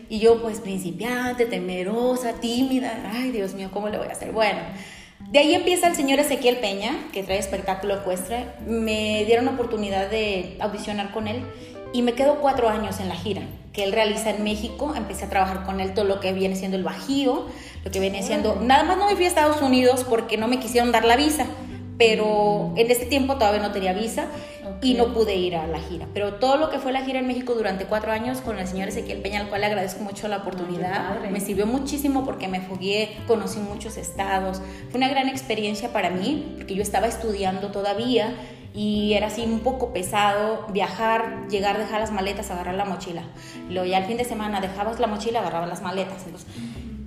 Y 0.09 0.19
yo 0.19 0.41
pues 0.41 0.59
principiante, 0.59 1.45
temerosa, 1.45 2.33
tímida, 2.33 3.11
ay 3.13 3.29
Dios 3.31 3.53
mío, 3.53 3.69
¿cómo 3.71 3.89
le 3.89 3.99
voy 3.99 4.07
a 4.07 4.11
hacer? 4.11 4.31
Bueno, 4.31 4.59
de 5.31 5.39
ahí 5.39 5.55
empieza 5.55 5.87
el 5.87 5.95
señor 5.95 6.19
Ezequiel 6.19 6.57
Peña, 6.57 6.93
que 7.13 7.23
trae 7.23 7.39
espectáculo 7.39 7.95
ecuestre. 7.95 8.47
Me 8.67 9.23
dieron 9.25 9.47
oportunidad 9.47 10.09
de 10.09 10.57
audicionar 10.59 11.11
con 11.11 11.29
él 11.29 11.43
y 11.93 12.01
me 12.01 12.13
quedo 12.13 12.41
cuatro 12.41 12.67
años 12.67 12.99
en 12.99 13.07
la 13.07 13.15
gira 13.15 13.41
que 13.71 13.85
él 13.85 13.93
realiza 13.93 14.31
en 14.31 14.43
México. 14.43 14.93
Empecé 14.93 15.25
a 15.25 15.29
trabajar 15.29 15.63
con 15.63 15.79
él 15.79 15.93
todo 15.93 16.03
lo 16.03 16.19
que 16.19 16.33
viene 16.33 16.57
siendo 16.57 16.75
el 16.75 16.83
bajío, 16.83 17.47
lo 17.85 17.91
que 17.91 18.01
viene 18.01 18.23
siendo... 18.23 18.57
Nada 18.61 18.83
más 18.83 18.97
no 18.97 19.07
me 19.07 19.15
fui 19.15 19.23
a 19.23 19.29
Estados 19.29 19.61
Unidos 19.61 20.05
porque 20.07 20.35
no 20.35 20.49
me 20.49 20.59
quisieron 20.59 20.91
dar 20.91 21.05
la 21.05 21.15
visa, 21.15 21.45
pero 21.97 22.73
en 22.75 22.91
ese 22.91 23.05
tiempo 23.05 23.35
todavía 23.35 23.61
no 23.61 23.71
tenía 23.71 23.93
visa. 23.93 24.25
Y 24.81 24.95
no 24.95 25.13
pude 25.13 25.35
ir 25.35 25.55
a 25.55 25.67
la 25.67 25.79
gira. 25.79 26.07
Pero 26.13 26.35
todo 26.35 26.57
lo 26.57 26.69
que 26.69 26.79
fue 26.79 26.91
la 26.91 27.03
gira 27.03 27.19
en 27.19 27.27
México 27.27 27.53
durante 27.53 27.85
cuatro 27.85 28.11
años 28.11 28.41
con 28.41 28.57
el 28.57 28.67
señor 28.67 28.89
Ezequiel 28.89 29.21
Peña, 29.21 29.41
al 29.41 29.49
cual 29.49 29.61
le 29.61 29.67
agradezco 29.67 30.03
mucho 30.03 30.27
la 30.27 30.37
oportunidad, 30.37 31.21
me 31.29 31.39
sirvió 31.39 31.67
muchísimo 31.67 32.25
porque 32.25 32.47
me 32.47 32.61
fogué, 32.61 33.17
conocí 33.27 33.59
muchos 33.59 33.97
estados. 33.97 34.61
Fue 34.89 34.97
una 34.97 35.09
gran 35.09 35.29
experiencia 35.29 35.93
para 35.93 36.09
mí 36.09 36.55
porque 36.57 36.75
yo 36.75 36.81
estaba 36.81 37.07
estudiando 37.07 37.69
todavía 37.69 38.35
y 38.73 39.13
era 39.13 39.27
así 39.27 39.41
un 39.41 39.59
poco 39.59 39.93
pesado 39.93 40.65
viajar, 40.71 41.47
llegar, 41.49 41.77
dejar 41.77 41.99
las 41.99 42.11
maletas, 42.11 42.49
agarrar 42.51 42.75
la 42.75 42.85
mochila. 42.85 43.23
Luego 43.69 43.85
ya 43.85 43.97
el 43.97 44.05
fin 44.05 44.17
de 44.17 44.23
semana 44.23 44.61
dejabas 44.61 44.99
la 44.99 45.07
mochila, 45.07 45.39
agarrabas 45.39 45.69
las 45.69 45.81
maletas. 45.81 46.23
Entonces, 46.25 46.47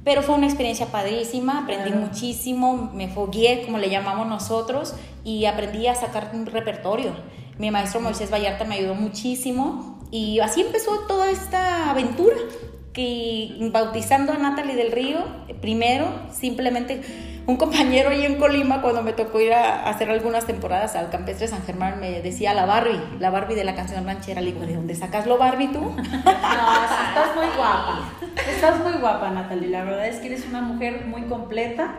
pero 0.04 0.23
fue 0.23 0.35
una 0.35 0.47
experiencia 0.47 0.87
padrísima, 0.87 1.61
aprendí 1.61 1.90
claro. 1.90 2.07
muchísimo, 2.07 2.90
me 2.93 3.09
fogué, 3.09 3.62
como 3.64 3.78
le 3.78 3.88
llamamos 3.88 4.26
nosotros, 4.26 4.95
y 5.25 5.47
aprendí 5.47 5.87
a 5.87 5.95
sacar 5.95 6.31
un 6.35 6.45
repertorio. 6.45 7.12
Mi 7.59 7.71
maestro 7.71 8.01
Moisés 8.01 8.31
Vallarta 8.33 8.65
me 8.65 8.77
ayudó 8.77 8.95
muchísimo 8.95 10.01
y 10.11 10.41
así 10.41 10.61
empezó 10.61 11.01
toda 11.07 11.31
esta 11.31 11.91
aventura, 11.91 12.37
que 12.93 13.57
bautizando 13.73 14.33
a 14.33 14.39
Natalie 14.39 14.77
del 14.77 14.93
Río, 14.93 15.19
primero, 15.61 16.07
simplemente 16.33 17.03
un 17.47 17.57
compañero 17.57 18.11
ahí 18.11 18.25
en 18.25 18.37
Colima, 18.37 18.81
cuando 18.81 19.03
me 19.03 19.13
tocó 19.13 19.39
ir 19.39 19.53
a 19.53 19.89
hacer 19.89 20.09
algunas 20.09 20.47
temporadas 20.47 20.97
al 20.97 21.11
Campestre 21.11 21.47
San 21.47 21.63
Germán, 21.63 22.01
me 22.01 22.23
decía 22.23 22.55
la 22.55 22.65
Barbie, 22.65 23.01
la 23.19 23.31
Barbie 23.31 23.55
de 23.55 23.65
la 23.65 23.75
canción 23.75 24.07
ranchera. 24.07 24.41
Le 24.41 24.53
digo, 24.53 24.65
¿de 24.65 24.77
dónde 24.77 24.95
sacas 24.95 25.27
lo 25.27 25.37
Barbie 25.37 25.69
tú? 25.69 25.81
No, 26.05 26.85
estás 26.85 27.37
muy 27.37 27.47
guapa. 27.57 28.13
Estás 28.49 28.81
muy 28.81 28.93
guapa, 29.01 29.31
Natalie. 29.31 29.69
La 29.69 29.85
verdad 29.85 30.07
es 30.07 30.21
que 30.21 30.29
eres 30.29 30.47
una 30.47 30.63
mujer 30.63 31.05
muy 31.07 31.23
completa. 31.23 31.95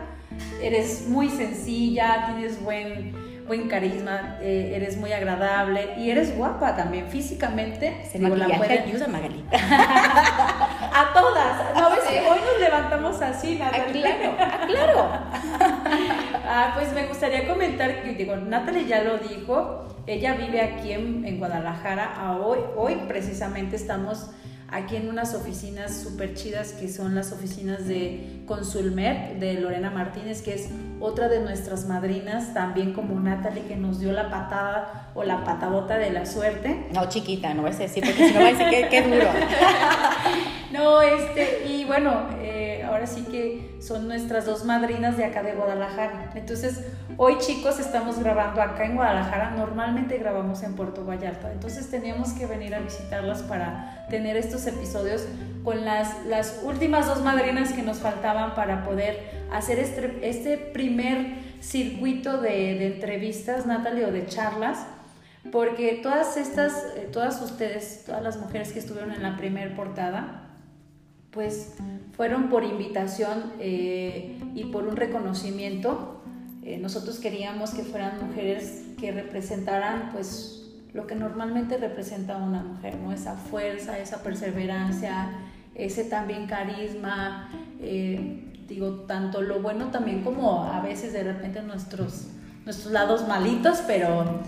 Eres 0.60 1.06
muy 1.06 1.28
sencilla, 1.28 2.32
tienes 2.32 2.60
buen, 2.62 3.14
buen 3.46 3.68
carisma, 3.68 4.38
eh, 4.40 4.72
eres 4.74 4.96
muy 4.96 5.12
agradable 5.12 5.94
y 5.98 6.10
eres 6.10 6.36
guapa 6.36 6.76
también 6.76 7.08
físicamente. 7.08 8.04
Se 8.10 8.18
digo, 8.18 8.34
la 8.34 8.48
puede... 8.56 8.80
ayuda, 8.80 9.06
Magali. 9.06 9.44
a 9.52 11.12
todas. 11.14 11.74
¿No 11.74 11.90
ves 11.90 12.00
que 12.00 12.20
hoy 12.20 12.38
nos 12.40 12.60
levantamos 12.60 13.22
así, 13.22 13.56
Natalie? 13.56 14.04
Ah, 14.06 14.16
claro, 14.18 14.36
ah, 14.38 14.66
claro. 14.66 15.08
ah, 16.48 16.72
pues 16.74 16.92
me 16.92 17.06
gustaría 17.06 17.46
comentar 17.46 18.02
que, 18.02 18.14
digo, 18.14 18.36
Natalie 18.36 18.86
ya 18.86 19.02
lo 19.02 19.18
dijo, 19.18 19.84
ella 20.06 20.34
vive 20.34 20.60
aquí 20.60 20.92
en, 20.92 21.24
en 21.24 21.38
Guadalajara. 21.38 22.36
Hoy, 22.42 22.58
hoy 22.76 22.96
precisamente 23.06 23.76
estamos 23.76 24.30
aquí 24.70 24.96
en 24.96 25.08
unas 25.08 25.34
oficinas 25.34 26.02
súper 26.02 26.34
chidas 26.34 26.72
que 26.72 26.88
son 26.88 27.14
las 27.14 27.32
oficinas 27.32 27.86
de 27.86 28.42
Consulmer 28.46 29.38
de 29.38 29.54
Lorena 29.54 29.90
Martínez, 29.90 30.42
que 30.42 30.54
es 30.54 30.68
otra 31.00 31.28
de 31.28 31.40
nuestras 31.40 31.86
madrinas, 31.86 32.54
también 32.54 32.92
como 32.92 33.18
Natalie, 33.20 33.64
que 33.64 33.76
nos 33.76 34.00
dio 34.00 34.12
la 34.12 34.30
patada 34.30 35.10
o 35.14 35.24
la 35.24 35.44
patadota 35.44 35.98
de 35.98 36.10
la 36.10 36.26
suerte. 36.26 36.86
No, 36.92 37.08
chiquita, 37.08 37.54
no 37.54 37.62
vas 37.62 37.76
a 37.76 37.80
decir, 37.80 38.04
porque 38.04 38.28
si 38.28 38.34
no 38.34 38.40
va 38.40 38.48
a 38.48 38.52
decir 38.52 38.68
que, 38.70 38.88
que 38.88 39.02
duro. 39.02 39.28
no, 40.72 40.76
No, 40.86 41.00
este, 41.00 41.66
y 41.68 41.84
bueno, 41.84 42.28
eh, 42.40 42.65
ahora 42.96 43.06
sí 43.06 43.24
que 43.30 43.76
son 43.80 44.08
nuestras 44.08 44.46
dos 44.46 44.64
madrinas 44.64 45.18
de 45.18 45.24
acá 45.26 45.42
de 45.42 45.52
Guadalajara. 45.52 46.32
Entonces, 46.34 46.80
hoy 47.18 47.36
chicos 47.38 47.78
estamos 47.78 48.18
grabando 48.18 48.62
acá 48.62 48.86
en 48.86 48.96
Guadalajara, 48.96 49.50
normalmente 49.50 50.16
grabamos 50.16 50.62
en 50.62 50.74
Puerto 50.74 51.04
Vallarta, 51.04 51.52
entonces 51.52 51.90
teníamos 51.90 52.32
que 52.32 52.46
venir 52.46 52.74
a 52.74 52.80
visitarlas 52.80 53.42
para 53.42 54.06
tener 54.08 54.38
estos 54.38 54.66
episodios 54.66 55.26
con 55.62 55.84
las, 55.84 56.24
las 56.26 56.60
últimas 56.64 57.06
dos 57.06 57.22
madrinas 57.22 57.72
que 57.74 57.82
nos 57.82 57.98
faltaban 57.98 58.54
para 58.54 58.82
poder 58.82 59.20
hacer 59.52 59.78
este, 59.78 60.18
este 60.22 60.56
primer 60.56 61.44
circuito 61.60 62.40
de, 62.40 62.78
de 62.78 62.86
entrevistas, 62.94 63.66
Natalie, 63.66 64.06
o 64.06 64.12
de 64.12 64.26
charlas 64.26 64.86
porque 65.52 66.00
todas 66.02 66.36
estas, 66.36 66.72
eh, 66.96 67.08
todas 67.12 67.40
ustedes, 67.40 68.02
todas 68.04 68.20
las 68.20 68.36
mujeres 68.38 68.72
que 68.72 68.80
estuvieron 68.80 69.12
en 69.12 69.22
la 69.22 69.36
primer 69.36 69.76
portada, 69.76 70.45
pues 71.36 71.74
fueron 72.16 72.48
por 72.48 72.64
invitación 72.64 73.52
eh, 73.60 74.36
y 74.56 74.64
por 74.64 74.88
un 74.88 74.96
reconocimiento. 74.96 76.20
Eh, 76.64 76.78
nosotros 76.78 77.20
queríamos 77.20 77.70
que 77.70 77.84
fueran 77.84 78.26
mujeres 78.26 78.82
que 78.98 79.12
representaran 79.12 80.10
pues 80.12 80.64
lo 80.92 81.06
que 81.06 81.14
normalmente 81.14 81.76
representa 81.76 82.38
una 82.38 82.64
mujer, 82.64 82.96
¿no? 82.96 83.12
Esa 83.12 83.36
fuerza, 83.36 83.98
esa 84.00 84.24
perseverancia, 84.24 85.30
ese 85.76 86.02
también 86.02 86.46
carisma, 86.48 87.50
digo, 87.78 89.04
tanto 89.06 89.42
lo 89.42 89.60
bueno 89.60 89.90
también 89.90 90.24
como 90.24 90.64
a 90.64 90.80
veces 90.80 91.12
de 91.12 91.22
repente 91.22 91.62
nuestros, 91.62 92.28
nuestros 92.64 92.92
lados 92.92 93.28
malitos, 93.28 93.84
pero 93.86 94.40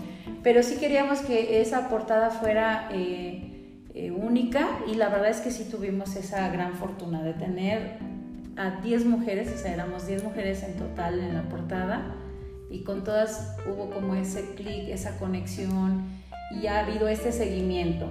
pero 0.43 0.63
sí 0.63 0.77
queríamos 0.77 1.19
que 1.19 1.61
esa 1.61 1.89
portada 1.89 2.29
fuera 2.29 2.89
eh, 2.91 3.48
eh, 3.93 4.11
única 4.11 4.67
y 4.87 4.95
la 4.95 5.09
verdad 5.09 5.29
es 5.29 5.41
que 5.41 5.51
sí 5.51 5.65
tuvimos 5.69 6.15
esa 6.15 6.47
gran 6.49 6.73
fortuna 6.73 7.23
de 7.23 7.33
tener 7.33 7.97
a 8.55 8.81
10 8.81 9.05
mujeres, 9.05 9.51
o 9.53 9.57
sea, 9.57 9.73
éramos 9.73 10.05
10 10.05 10.23
mujeres 10.23 10.63
en 10.63 10.75
total 10.75 11.19
en 11.19 11.33
la 11.33 11.43
portada 11.43 12.15
y 12.69 12.83
con 12.83 13.03
todas 13.03 13.57
hubo 13.67 13.89
como 13.89 14.15
ese 14.15 14.53
clic, 14.55 14.89
esa 14.89 15.17
conexión 15.17 16.05
y 16.61 16.67
ha 16.67 16.85
habido 16.85 17.07
este 17.07 17.31
seguimiento. 17.31 18.09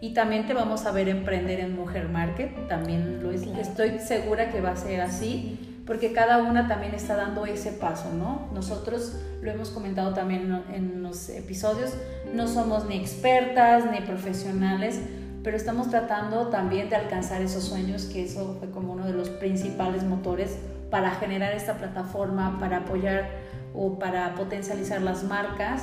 Y 0.00 0.14
también 0.14 0.46
te 0.46 0.54
vamos 0.54 0.86
a 0.86 0.92
ver 0.92 1.08
emprender 1.08 1.60
en 1.60 1.76
Mujer 1.76 2.08
Market, 2.08 2.68
también 2.68 3.22
lo 3.22 3.30
estoy 3.30 3.98
segura 3.98 4.50
que 4.50 4.62
va 4.62 4.70
a 4.70 4.76
ser 4.76 5.02
así 5.02 5.69
porque 5.90 6.12
cada 6.12 6.38
una 6.38 6.68
también 6.68 6.94
está 6.94 7.16
dando 7.16 7.46
ese 7.46 7.72
paso, 7.72 8.12
¿no? 8.12 8.46
Nosotros 8.54 9.16
lo 9.42 9.50
hemos 9.50 9.70
comentado 9.70 10.14
también 10.14 10.62
en 10.72 11.02
los 11.02 11.28
episodios, 11.30 11.94
no 12.32 12.46
somos 12.46 12.86
ni 12.86 12.94
expertas 12.94 13.90
ni 13.90 14.00
profesionales, 14.02 15.00
pero 15.42 15.56
estamos 15.56 15.90
tratando 15.90 16.46
también 16.46 16.90
de 16.90 16.94
alcanzar 16.94 17.42
esos 17.42 17.64
sueños, 17.64 18.04
que 18.04 18.22
eso 18.22 18.54
fue 18.60 18.70
como 18.70 18.92
uno 18.92 19.04
de 19.04 19.14
los 19.14 19.30
principales 19.30 20.04
motores 20.04 20.58
para 20.92 21.10
generar 21.10 21.54
esta 21.54 21.74
plataforma, 21.74 22.60
para 22.60 22.76
apoyar 22.76 23.28
o 23.74 23.98
para 23.98 24.36
potencializar 24.36 25.02
las 25.02 25.24
marcas 25.24 25.82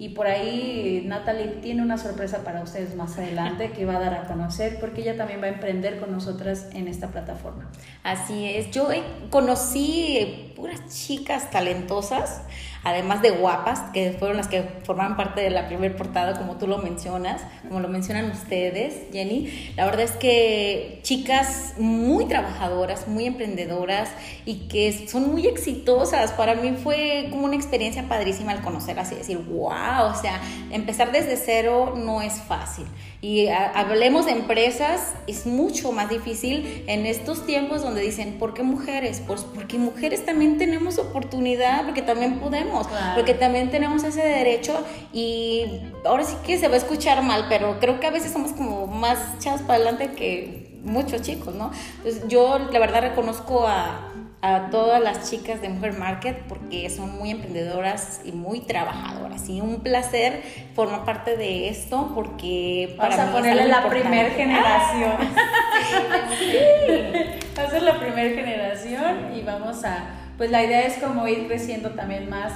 y 0.00 0.08
por 0.08 0.26
ahí 0.26 1.04
Natalie 1.04 1.58
tiene 1.60 1.82
una 1.82 1.98
sorpresa 1.98 2.42
para 2.42 2.62
ustedes 2.62 2.96
más 2.96 3.18
adelante 3.18 3.72
que 3.72 3.84
va 3.84 3.96
a 3.96 4.00
dar 4.00 4.14
a 4.14 4.22
conocer 4.24 4.80
porque 4.80 5.02
ella 5.02 5.18
también 5.18 5.42
va 5.42 5.44
a 5.44 5.50
emprender 5.50 6.00
con 6.00 6.10
nosotras 6.10 6.68
en 6.72 6.88
esta 6.88 7.08
plataforma. 7.08 7.70
Así 8.02 8.46
es, 8.46 8.70
yo 8.70 8.88
conocí 9.28 10.54
puras 10.56 10.80
chicas 10.88 11.50
talentosas 11.50 12.40
además 12.84 13.22
de 13.22 13.30
guapas, 13.30 13.80
que 13.92 14.12
fueron 14.18 14.36
las 14.36 14.48
que 14.48 14.62
formaron 14.84 15.16
parte 15.16 15.40
de 15.40 15.50
la 15.50 15.66
primer 15.68 15.96
portada, 15.96 16.38
como 16.38 16.56
tú 16.56 16.66
lo 16.66 16.78
mencionas, 16.78 17.42
como 17.66 17.80
lo 17.80 17.88
mencionan 17.88 18.30
ustedes, 18.30 19.10
Jenny. 19.12 19.72
La 19.76 19.84
verdad 19.84 20.02
es 20.02 20.12
que 20.12 21.00
chicas 21.02 21.74
muy 21.78 22.26
trabajadoras, 22.26 23.08
muy 23.08 23.26
emprendedoras 23.26 24.10
y 24.44 24.68
que 24.68 25.06
son 25.08 25.30
muy 25.30 25.46
exitosas. 25.46 26.32
Para 26.32 26.54
mí 26.54 26.74
fue 26.82 27.28
como 27.30 27.44
una 27.44 27.56
experiencia 27.56 28.08
padrísima 28.08 28.52
al 28.52 28.62
conocerlas 28.62 29.12
y 29.12 29.16
decir, 29.16 29.38
wow, 29.38 30.10
o 30.10 30.14
sea, 30.14 30.40
empezar 30.70 31.12
desde 31.12 31.36
cero 31.36 31.94
no 31.96 32.22
es 32.22 32.34
fácil. 32.34 32.86
Y 33.22 33.48
hablemos 33.48 34.24
de 34.24 34.32
empresas, 34.32 35.12
es 35.26 35.44
mucho 35.44 35.92
más 35.92 36.08
difícil 36.08 36.84
en 36.86 37.04
estos 37.04 37.44
tiempos 37.44 37.82
donde 37.82 38.00
dicen, 38.00 38.38
¿por 38.38 38.54
qué 38.54 38.62
mujeres? 38.62 39.22
Pues 39.26 39.42
porque 39.42 39.76
mujeres 39.76 40.24
también 40.24 40.56
tenemos 40.56 40.98
oportunidad, 40.98 41.84
porque 41.84 42.00
también 42.00 42.40
podemos, 42.40 42.86
porque 43.14 43.34
también 43.34 43.70
tenemos 43.70 44.04
ese 44.04 44.22
derecho 44.22 44.72
y 45.12 45.66
ahora 46.06 46.24
sí 46.24 46.34
que 46.46 46.58
se 46.58 46.68
va 46.68 46.74
a 46.74 46.78
escuchar 46.78 47.22
mal, 47.22 47.44
pero 47.50 47.78
creo 47.78 48.00
que 48.00 48.06
a 48.06 48.10
veces 48.10 48.32
somos 48.32 48.52
como 48.52 48.86
más 48.86 49.18
echados 49.36 49.60
para 49.62 49.74
adelante 49.74 50.12
que 50.12 50.80
muchos 50.82 51.20
chicos, 51.20 51.54
¿no? 51.54 51.70
Entonces 51.98 52.26
yo 52.28 52.58
la 52.58 52.78
verdad 52.78 53.02
reconozco 53.02 53.66
a 53.66 54.09
a 54.42 54.70
todas 54.70 55.02
las 55.02 55.30
chicas 55.30 55.60
de 55.60 55.68
Mujer 55.68 55.98
Market 55.98 56.38
porque 56.48 56.88
son 56.88 57.18
muy 57.18 57.30
emprendedoras 57.30 58.22
y 58.24 58.32
muy 58.32 58.60
trabajadoras. 58.60 59.46
Y 59.48 59.60
un 59.60 59.80
placer 59.80 60.42
formar 60.74 61.04
parte 61.04 61.36
de 61.36 61.68
esto 61.68 62.12
porque 62.14 62.94
para 62.96 63.16
Vamos 63.16 63.30
a 63.30 63.36
ponerle 63.36 63.68
la 63.68 63.88
primera 63.88 64.30
generación. 64.30 65.12
Va 67.58 67.64
a 67.64 67.70
ser 67.70 67.82
la 67.82 68.00
primera 68.00 68.34
generación 68.34 69.34
y 69.36 69.42
vamos 69.42 69.84
a, 69.84 70.32
pues 70.38 70.50
la 70.50 70.64
idea 70.64 70.86
es 70.86 71.02
como 71.02 71.28
ir 71.28 71.46
creciendo 71.46 71.90
también 71.90 72.30
más 72.30 72.54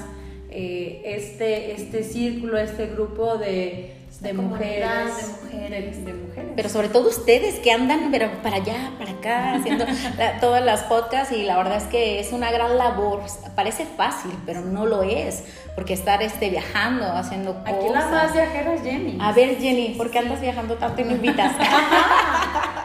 eh, 0.48 1.02
este, 1.04 1.72
este 1.72 2.02
círculo, 2.02 2.56
este 2.56 2.86
grupo 2.86 3.36
de 3.36 3.92
de 4.20 4.32
mujeres, 4.32 5.42
de 5.42 5.56
mujeres, 5.56 6.04
de 6.04 6.14
mujeres. 6.14 6.52
Pero 6.56 6.68
sobre 6.68 6.88
todo 6.88 7.08
ustedes 7.08 7.58
que 7.60 7.72
andan 7.72 8.10
pero 8.10 8.30
para 8.42 8.56
allá, 8.56 8.92
para 8.98 9.10
acá, 9.10 9.54
haciendo 9.54 9.84
todas 10.40 10.64
las 10.64 10.82
podcasts 10.84 11.32
y 11.32 11.42
la 11.42 11.56
verdad 11.56 11.76
es 11.76 11.84
que 11.84 12.20
es 12.20 12.32
una 12.32 12.50
gran 12.50 12.78
labor. 12.78 13.22
Parece 13.54 13.86
fácil, 13.86 14.32
pero 14.46 14.60
no 14.60 14.86
lo 14.86 15.02
es, 15.02 15.44
porque 15.74 15.94
estar 15.94 16.22
este, 16.22 16.50
viajando, 16.50 17.06
haciendo 17.06 17.54
cosas. 17.54 17.74
Aquí 17.74 17.88
la 17.92 18.06
más 18.06 18.32
viajera 18.32 18.74
es 18.74 18.82
Jenny. 18.82 19.18
A 19.20 19.32
ver, 19.32 19.58
Jenny, 19.58 19.94
¿por 19.96 20.10
qué 20.10 20.20
andas 20.20 20.40
viajando 20.40 20.74
tanto 20.76 21.00
y 21.00 21.04
me 21.04 21.12
invitas? 21.14 21.52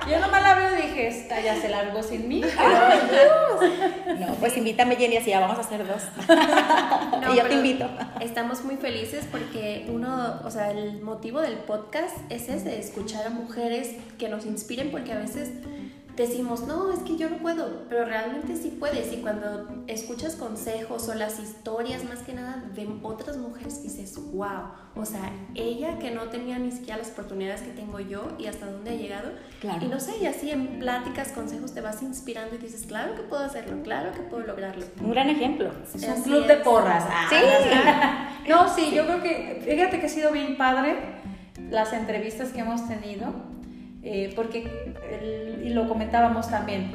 Yo 0.10 0.20
nomás 0.20 0.42
la 0.42 0.56
veo 0.56 0.80
y 0.80 0.82
dije, 0.88 1.08
esta 1.08 1.40
ya 1.40 1.60
se 1.62 1.70
largó 1.70 2.02
sin 2.02 2.28
mí. 2.28 2.42
no, 4.20 4.34
pues 4.36 4.58
invítame, 4.58 4.96
Jenny, 4.96 5.18
así 5.18 5.30
ya 5.30 5.40
vamos 5.40 5.58
a 5.58 5.62
hacer 5.62 5.86
dos. 5.86 6.02
y 7.32 7.38
yo 7.38 7.44
te 7.48 7.54
invito. 7.54 7.88
Estamos 8.20 8.64
muy 8.64 8.78
felices 8.78 9.28
porque 9.30 9.86
uno, 9.90 10.42
o 10.44 10.50
sea, 10.50 10.72
el 10.72 11.02
motivo 11.02 11.42
del 11.42 11.58
podcast 11.58 12.18
es 12.30 12.50
ese, 12.50 12.80
escuchar 12.80 13.28
a 13.28 13.30
mujeres 13.30 13.96
que 14.18 14.30
nos 14.30 14.46
inspiren 14.46 14.90
porque 14.90 15.14
a 15.14 15.20
veces 15.20 15.52
decimos, 16.20 16.68
no, 16.68 16.92
es 16.92 17.00
que 17.00 17.16
yo 17.16 17.30
no 17.30 17.38
puedo, 17.38 17.86
pero 17.88 18.04
realmente 18.04 18.56
sí 18.56 18.76
puedes. 18.78 19.12
Y 19.14 19.18
cuando 19.18 19.84
escuchas 19.88 20.36
consejos 20.36 21.08
o 21.08 21.14
las 21.14 21.40
historias 21.40 22.04
más 22.04 22.20
que 22.20 22.34
nada 22.34 22.64
de 22.76 22.88
otras 23.04 23.38
mujeres, 23.38 23.82
dices, 23.84 24.20
wow, 24.34 24.72
o 24.96 25.06
sea, 25.06 25.32
ella 25.56 25.98
que 25.98 26.12
no 26.12 26.24
tenía 26.24 26.60
ni 26.60 26.72
siquiera 26.72 26.98
las 26.98 27.12
oportunidades 27.12 27.62
que 27.62 27.72
tengo 27.72 28.02
yo 28.02 28.28
y 28.38 28.48
hasta 28.48 28.70
dónde 28.70 28.92
ha 28.92 28.96
llegado. 28.96 29.32
Claro. 29.62 29.86
Y 29.86 29.88
no 29.88 30.00
sé, 30.00 30.18
y 30.22 30.26
así 30.26 30.52
en 30.52 30.80
pláticas, 30.80 31.32
consejos 31.32 31.74
te 31.74 31.80
vas 31.80 32.02
inspirando 32.02 32.56
y 32.56 32.58
dices, 32.58 32.86
claro 32.86 33.16
que 33.16 33.22
puedo 33.22 33.44
hacerlo, 33.44 33.82
claro 33.84 34.12
que 34.12 34.20
puedo 34.20 34.46
lograrlo. 34.46 34.86
Un 35.02 35.12
gran 35.12 35.30
ejemplo. 35.30 35.72
Es 35.96 36.04
un 36.04 36.22
club 36.24 36.48
de 36.48 36.58
porras. 36.58 37.06
sí. 37.30 38.50
no, 38.50 38.68
sí, 38.76 38.92
yo 38.94 39.06
creo 39.06 39.24
que, 39.24 39.62
fíjate 39.64 40.00
que 40.02 40.06
ha 40.06 40.10
sido 40.10 40.32
bien 40.32 40.58
padre 40.58 40.98
las 41.70 41.94
entrevistas 41.94 42.50
que 42.50 42.60
hemos 42.60 42.88
tenido 42.88 43.34
eh, 44.02 44.32
porque, 44.36 44.94
y 45.64 45.70
lo 45.70 45.88
comentábamos 45.88 46.50
también, 46.50 46.92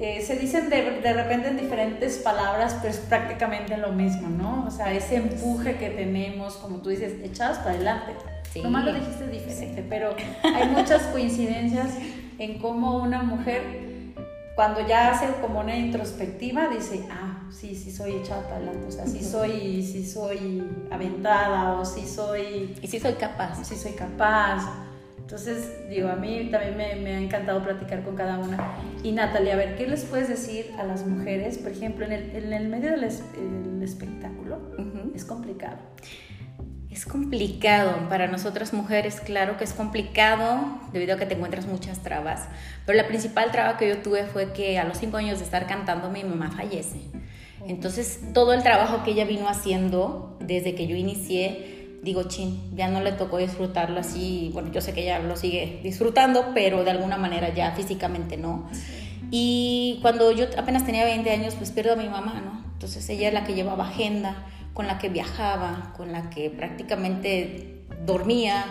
eh, 0.00 0.22
se 0.22 0.36
dicen 0.36 0.70
de, 0.70 1.00
de, 1.00 1.12
repente 1.12 1.48
en 1.48 1.56
diferentes 1.56 2.18
palabras, 2.18 2.76
pero 2.80 2.94
es 2.94 3.00
prácticamente 3.00 3.76
lo 3.76 3.90
mismo, 3.90 4.28
¿no? 4.28 4.64
O 4.66 4.70
sea, 4.70 4.92
ese 4.94 5.16
empuje 5.16 5.76
que 5.76 5.90
tenemos, 5.90 6.54
como 6.54 6.76
tú 6.76 6.90
dices, 6.90 7.14
echados 7.22 7.58
para 7.58 7.70
adelante. 7.72 8.12
Sí. 8.52 8.62
Nomás 8.62 8.84
lo 8.84 8.94
dijiste 8.94 9.26
diferente, 9.26 9.84
pero 9.88 10.14
hay 10.42 10.68
muchas 10.68 11.02
coincidencias 11.08 11.88
en 12.38 12.58
cómo 12.60 13.02
una 13.02 13.24
mujer, 13.24 13.62
cuando 14.54 14.86
ya 14.86 15.10
hace 15.10 15.26
como 15.40 15.60
una 15.60 15.76
introspectiva, 15.76 16.68
dice, 16.68 17.04
ah, 17.10 17.48
sí, 17.50 17.74
sí 17.74 17.90
soy 17.90 18.12
echada 18.12 18.44
para 18.44 18.56
adelante, 18.56 18.86
o 18.86 18.92
sea, 18.92 19.04
sí 19.04 19.24
soy, 19.24 19.82
sí 19.82 20.06
soy 20.06 20.62
aventada, 20.92 21.72
o 21.72 21.84
sí 21.84 22.06
soy... 22.06 22.76
Y 22.80 22.86
sí 22.86 23.00
soy 23.00 23.14
capaz. 23.14 23.64
Sí 23.64 23.74
soy 23.74 23.92
capaz 23.92 24.87
entonces, 25.28 25.86
digo, 25.90 26.08
a 26.08 26.16
mí 26.16 26.48
también 26.50 27.02
me, 27.04 27.14
ha 27.14 27.20
encantado 27.20 27.62
platicar 27.62 28.02
con 28.02 28.16
cada 28.16 28.38
una. 28.38 28.56
Y 29.02 29.12
Natalia, 29.12 29.52
a 29.52 29.56
ver, 29.56 29.76
¿qué 29.76 29.86
les 29.86 30.06
puedes 30.06 30.26
decir 30.26 30.72
a 30.78 30.84
las 30.84 31.06
mujeres, 31.06 31.58
por 31.58 31.70
ejemplo, 31.70 32.06
en 32.06 32.12
el, 32.12 32.34
en 32.34 32.50
el 32.50 32.66
medio 32.70 32.92
del 32.92 33.04
espectáculo? 33.82 34.58
Es 35.14 35.26
complicado. 35.26 35.76
Es 36.90 37.04
complicado 37.04 38.08
para 38.08 38.26
nosotras 38.28 38.72
mujeres, 38.72 39.20
claro 39.20 39.58
que 39.58 39.64
es 39.64 39.74
complicado 39.74 40.80
debido 40.94 41.16
a 41.16 41.18
que 41.18 41.26
te 41.26 41.34
encuentras 41.34 41.66
muchas 41.66 42.02
trabas, 42.02 42.48
pero 42.86 42.96
la 42.96 43.06
principal 43.06 43.52
traba 43.52 43.76
que 43.76 43.86
yo 43.86 43.98
tuve 43.98 44.24
fue 44.24 44.54
que 44.54 44.78
a 44.78 44.84
los 44.84 44.96
cinco 44.96 45.18
años 45.18 45.40
de 45.40 45.44
estar 45.44 45.66
cantando 45.66 46.08
mi 46.08 46.24
mamá 46.24 46.52
fallece. 46.52 47.02
Entonces 47.66 48.20
todo 48.32 48.54
el 48.54 48.62
trabajo 48.62 49.04
que 49.04 49.10
ella 49.10 49.26
vino 49.26 49.46
haciendo 49.46 50.38
desde 50.40 50.74
que 50.74 50.86
yo 50.86 50.96
inicié 50.96 51.77
digo, 52.02 52.24
chin, 52.24 52.60
ya 52.74 52.88
no 52.88 53.00
le 53.00 53.12
tocó 53.12 53.38
disfrutarlo 53.38 54.00
así, 54.00 54.50
bueno, 54.52 54.70
yo 54.72 54.80
sé 54.80 54.92
que 54.92 55.02
ella 55.02 55.18
lo 55.18 55.36
sigue 55.36 55.80
disfrutando, 55.82 56.52
pero 56.54 56.84
de 56.84 56.90
alguna 56.90 57.16
manera 57.16 57.52
ya 57.54 57.72
físicamente 57.72 58.36
no. 58.36 58.68
Y 59.30 59.98
cuando 60.00 60.32
yo 60.32 60.46
apenas 60.56 60.86
tenía 60.86 61.04
20 61.04 61.30
años, 61.30 61.54
pues 61.54 61.70
pierdo 61.70 61.92
a 61.92 61.96
mi 61.96 62.08
mamá, 62.08 62.40
¿no? 62.44 62.64
Entonces 62.72 63.08
ella 63.10 63.28
es 63.28 63.34
la 63.34 63.44
que 63.44 63.54
llevaba 63.54 63.88
agenda, 63.88 64.46
con 64.72 64.86
la 64.86 64.98
que 64.98 65.08
viajaba, 65.08 65.92
con 65.96 66.12
la 66.12 66.30
que 66.30 66.50
prácticamente 66.50 67.82
dormía, 68.06 68.64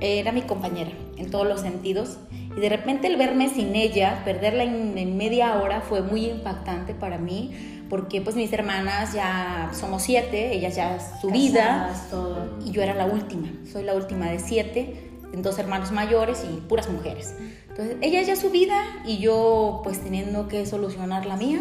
era 0.00 0.32
mi 0.32 0.42
compañera 0.42 0.92
en 1.16 1.30
todos 1.30 1.46
los 1.46 1.60
sentidos. 1.60 2.18
Y 2.56 2.60
de 2.60 2.68
repente 2.68 3.06
el 3.06 3.16
verme 3.16 3.48
sin 3.48 3.74
ella, 3.74 4.22
perderla 4.24 4.64
en, 4.64 5.16
media 5.16 5.56
hora, 5.56 5.80
fue 5.80 6.02
muy 6.02 6.26
impactante 6.26 6.94
para 6.94 7.18
mí, 7.18 7.75
porque 7.88 8.20
pues 8.20 8.36
mis 8.36 8.52
hermanas 8.52 9.12
ya 9.12 9.70
somos 9.72 10.02
siete, 10.02 10.54
ellas 10.54 10.76
ya 10.76 10.98
su 11.20 11.30
vida, 11.30 11.90
y 12.64 12.70
yo 12.70 12.82
era 12.82 12.94
la 12.94 13.06
última, 13.06 13.48
soy 13.70 13.84
la 13.84 13.94
última 13.94 14.30
de 14.30 14.38
siete, 14.38 15.10
dos 15.36 15.58
hermanos 15.58 15.92
mayores 15.92 16.44
y 16.50 16.60
puras 16.60 16.88
mujeres. 16.88 17.34
Entonces, 17.68 17.96
ella 18.00 18.22
ya 18.22 18.36
su 18.36 18.50
vida 18.50 18.82
y 19.04 19.18
yo 19.18 19.82
pues 19.84 20.02
teniendo 20.02 20.48
que 20.48 20.64
solucionar 20.64 21.26
la 21.26 21.36
mía 21.36 21.60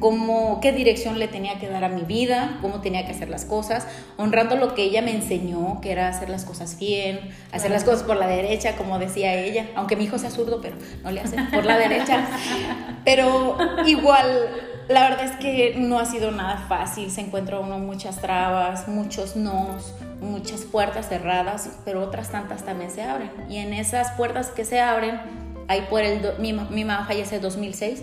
cómo, 0.00 0.60
qué 0.60 0.72
dirección 0.72 1.18
le 1.18 1.28
tenía 1.28 1.58
que 1.58 1.68
dar 1.68 1.84
a 1.84 1.88
mi 1.88 2.02
vida, 2.02 2.58
cómo 2.60 2.80
tenía 2.80 3.04
que 3.04 3.12
hacer 3.12 3.28
las 3.28 3.44
cosas, 3.44 3.86
honrando 4.16 4.56
lo 4.56 4.74
que 4.74 4.84
ella 4.84 5.02
me 5.02 5.12
enseñó, 5.12 5.80
que 5.80 5.92
era 5.92 6.08
hacer 6.08 6.28
las 6.28 6.44
cosas 6.44 6.78
bien, 6.78 7.20
hacer 7.52 7.70
las 7.70 7.84
cosas 7.84 8.02
por 8.02 8.16
la 8.16 8.26
derecha, 8.26 8.76
como 8.76 8.98
decía 8.98 9.34
ella, 9.34 9.66
aunque 9.74 9.96
mi 9.96 10.04
hijo 10.04 10.18
sea 10.18 10.30
zurdo, 10.30 10.60
pero 10.60 10.76
no 11.02 11.10
le 11.10 11.20
hace 11.20 11.36
por 11.52 11.64
la 11.64 11.76
derecha. 11.78 12.26
Pero 13.04 13.56
igual, 13.86 14.50
la 14.88 15.10
verdad 15.10 15.26
es 15.26 15.36
que 15.36 15.74
no 15.76 15.98
ha 15.98 16.06
sido 16.06 16.30
nada 16.30 16.64
fácil, 16.68 17.10
se 17.10 17.20
encuentra 17.20 17.60
uno 17.60 17.78
muchas 17.78 18.20
trabas, 18.20 18.88
muchos 18.88 19.36
nos, 19.36 19.94
muchas 20.20 20.62
puertas 20.62 21.08
cerradas, 21.08 21.78
pero 21.84 22.02
otras 22.02 22.30
tantas 22.30 22.64
también 22.64 22.90
se 22.90 23.02
abren. 23.02 23.30
Y 23.50 23.58
en 23.58 23.74
esas 23.74 24.12
puertas 24.12 24.48
que 24.48 24.64
se 24.64 24.80
abren, 24.80 25.20
ahí 25.68 25.86
por 25.90 26.00
el, 26.00 26.22
mi, 26.38 26.54
mi 26.54 26.84
mamá 26.84 27.04
fallece 27.06 27.36
en 27.36 27.42
2006, 27.42 28.02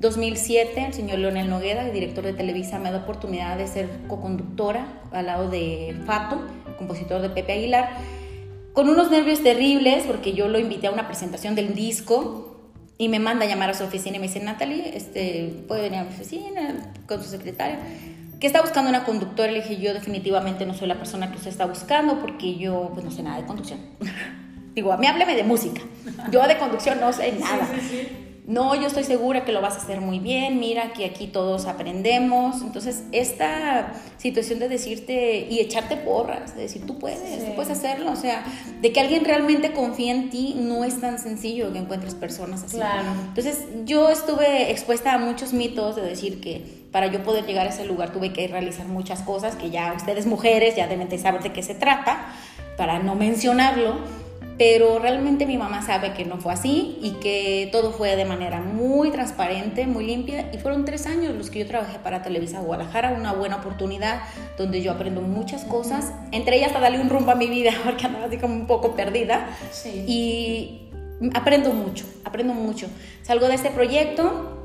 2007, 0.00 0.86
el 0.86 0.92
señor 0.92 1.20
Leonel 1.20 1.48
Nogueda, 1.48 1.86
el 1.86 1.92
director 1.92 2.24
de 2.24 2.32
Televisa, 2.32 2.80
me 2.80 2.90
da 2.90 2.98
oportunidad 2.98 3.56
de 3.56 3.68
ser 3.68 3.88
co-conductora 4.08 4.86
al 5.12 5.26
lado 5.26 5.48
de 5.48 5.96
Fato, 6.04 6.42
compositor 6.78 7.22
de 7.22 7.30
Pepe 7.30 7.52
Aguilar, 7.52 7.90
con 8.72 8.88
unos 8.88 9.08
nervios 9.12 9.40
terribles 9.44 10.02
porque 10.04 10.32
yo 10.32 10.48
lo 10.48 10.58
invité 10.58 10.88
a 10.88 10.90
una 10.90 11.06
presentación 11.06 11.54
del 11.54 11.76
disco 11.76 12.53
y 12.96 13.08
me 13.08 13.18
manda 13.18 13.44
a 13.44 13.48
llamar 13.48 13.70
a 13.70 13.74
su 13.74 13.84
oficina 13.84 14.16
y 14.16 14.20
me 14.20 14.28
dice, 14.28 14.40
Natalie, 14.40 14.96
este, 14.96 15.64
puede 15.66 15.82
venir 15.82 16.00
a 16.00 16.04
mi 16.04 16.10
oficina 16.10 16.92
con 17.06 17.22
su 17.22 17.28
secretaria, 17.28 17.78
que 18.40 18.46
está 18.46 18.60
buscando 18.60 18.90
una 18.90 19.04
conductora. 19.04 19.50
Le 19.50 19.62
dije, 19.62 19.76
yo 19.78 19.94
definitivamente 19.94 20.66
no 20.66 20.74
soy 20.74 20.88
la 20.88 20.96
persona 20.96 21.30
que 21.30 21.36
usted 21.36 21.50
está 21.50 21.66
buscando 21.66 22.20
porque 22.20 22.56
yo 22.56 22.90
pues 22.92 23.04
no 23.04 23.10
sé 23.10 23.22
nada 23.22 23.40
de 23.40 23.46
conducción. 23.46 23.80
Digo, 24.74 24.92
a 24.92 24.96
mí 24.96 25.06
hábleme 25.06 25.36
de 25.36 25.44
música. 25.44 25.80
Yo 26.30 26.46
de 26.46 26.58
conducción 26.58 27.00
no 27.00 27.12
sé 27.12 27.32
nada. 27.32 27.68
Sí, 27.74 27.80
sí, 27.80 27.88
sí 27.88 28.23
no, 28.46 28.74
yo 28.74 28.86
estoy 28.86 29.04
segura 29.04 29.46
que 29.46 29.52
lo 29.52 29.62
vas 29.62 29.74
a 29.74 29.78
hacer 29.78 30.02
muy 30.02 30.18
bien, 30.18 30.60
mira 30.60 30.92
que 30.92 31.06
aquí 31.06 31.28
todos 31.28 31.64
aprendemos. 31.64 32.60
Entonces, 32.60 33.04
esta 33.10 33.94
situación 34.18 34.58
de 34.58 34.68
decirte 34.68 35.46
y 35.48 35.60
echarte 35.60 35.96
porras, 35.96 36.54
de 36.54 36.62
decir, 36.62 36.84
tú 36.86 36.98
puedes, 36.98 37.18
tú 37.46 37.54
puedes 37.54 37.70
hacerlo, 37.70 38.12
o 38.12 38.16
sea, 38.16 38.44
de 38.82 38.92
que 38.92 39.00
alguien 39.00 39.24
realmente 39.24 39.72
confíe 39.72 40.10
en 40.10 40.28
ti, 40.28 40.56
no 40.58 40.84
es 40.84 41.00
tan 41.00 41.18
sencillo 41.18 41.72
que 41.72 41.78
encuentres 41.78 42.14
personas 42.14 42.62
así. 42.64 42.76
Claro. 42.76 43.08
Entonces, 43.28 43.64
yo 43.86 44.10
estuve 44.10 44.70
expuesta 44.70 45.14
a 45.14 45.18
muchos 45.18 45.54
mitos 45.54 45.96
de 45.96 46.02
decir 46.02 46.42
que 46.42 46.84
para 46.92 47.06
yo 47.06 47.22
poder 47.22 47.46
llegar 47.46 47.66
a 47.66 47.70
ese 47.70 47.86
lugar 47.86 48.12
tuve 48.12 48.34
que 48.34 48.46
realizar 48.46 48.86
muchas 48.86 49.22
cosas 49.22 49.56
que 49.56 49.70
ya 49.70 49.94
ustedes 49.94 50.26
mujeres 50.26 50.76
ya 50.76 50.86
deben 50.86 51.08
de 51.08 51.18
saber 51.18 51.42
de 51.42 51.52
qué 51.52 51.62
se 51.62 51.74
trata, 51.74 52.26
para 52.76 52.98
no 52.98 53.14
mencionarlo 53.14 54.23
pero 54.56 54.98
realmente 54.98 55.46
mi 55.46 55.58
mamá 55.58 55.82
sabe 55.82 56.12
que 56.12 56.24
no 56.24 56.38
fue 56.38 56.52
así 56.52 56.98
y 57.02 57.12
que 57.20 57.68
todo 57.72 57.92
fue 57.92 58.14
de 58.14 58.24
manera 58.24 58.60
muy 58.60 59.10
transparente, 59.10 59.86
muy 59.86 60.06
limpia 60.06 60.48
y 60.52 60.58
fueron 60.58 60.84
tres 60.84 61.06
años 61.06 61.34
los 61.34 61.50
que 61.50 61.58
yo 61.60 61.66
trabajé 61.66 61.98
para 61.98 62.22
Televisa 62.22 62.60
Guadalajara, 62.60 63.12
una 63.18 63.32
buena 63.32 63.56
oportunidad 63.56 64.22
donde 64.56 64.80
yo 64.80 64.92
aprendo 64.92 65.22
muchas 65.22 65.64
cosas, 65.64 66.12
entre 66.30 66.58
ellas 66.58 66.74
a 66.74 66.80
darle 66.80 67.00
un 67.00 67.10
rumbo 67.10 67.32
a 67.32 67.34
mi 67.34 67.48
vida 67.48 67.72
porque 67.84 68.06
andaba 68.06 68.26
así 68.26 68.38
como 68.38 68.54
un 68.54 68.66
poco 68.66 68.94
perdida 68.94 69.48
y 70.06 70.82
aprendo 71.34 71.72
mucho, 71.72 72.04
aprendo 72.24 72.54
mucho. 72.54 72.88
Salgo 73.22 73.48
de 73.48 73.54
este 73.54 73.70
proyecto 73.70 74.60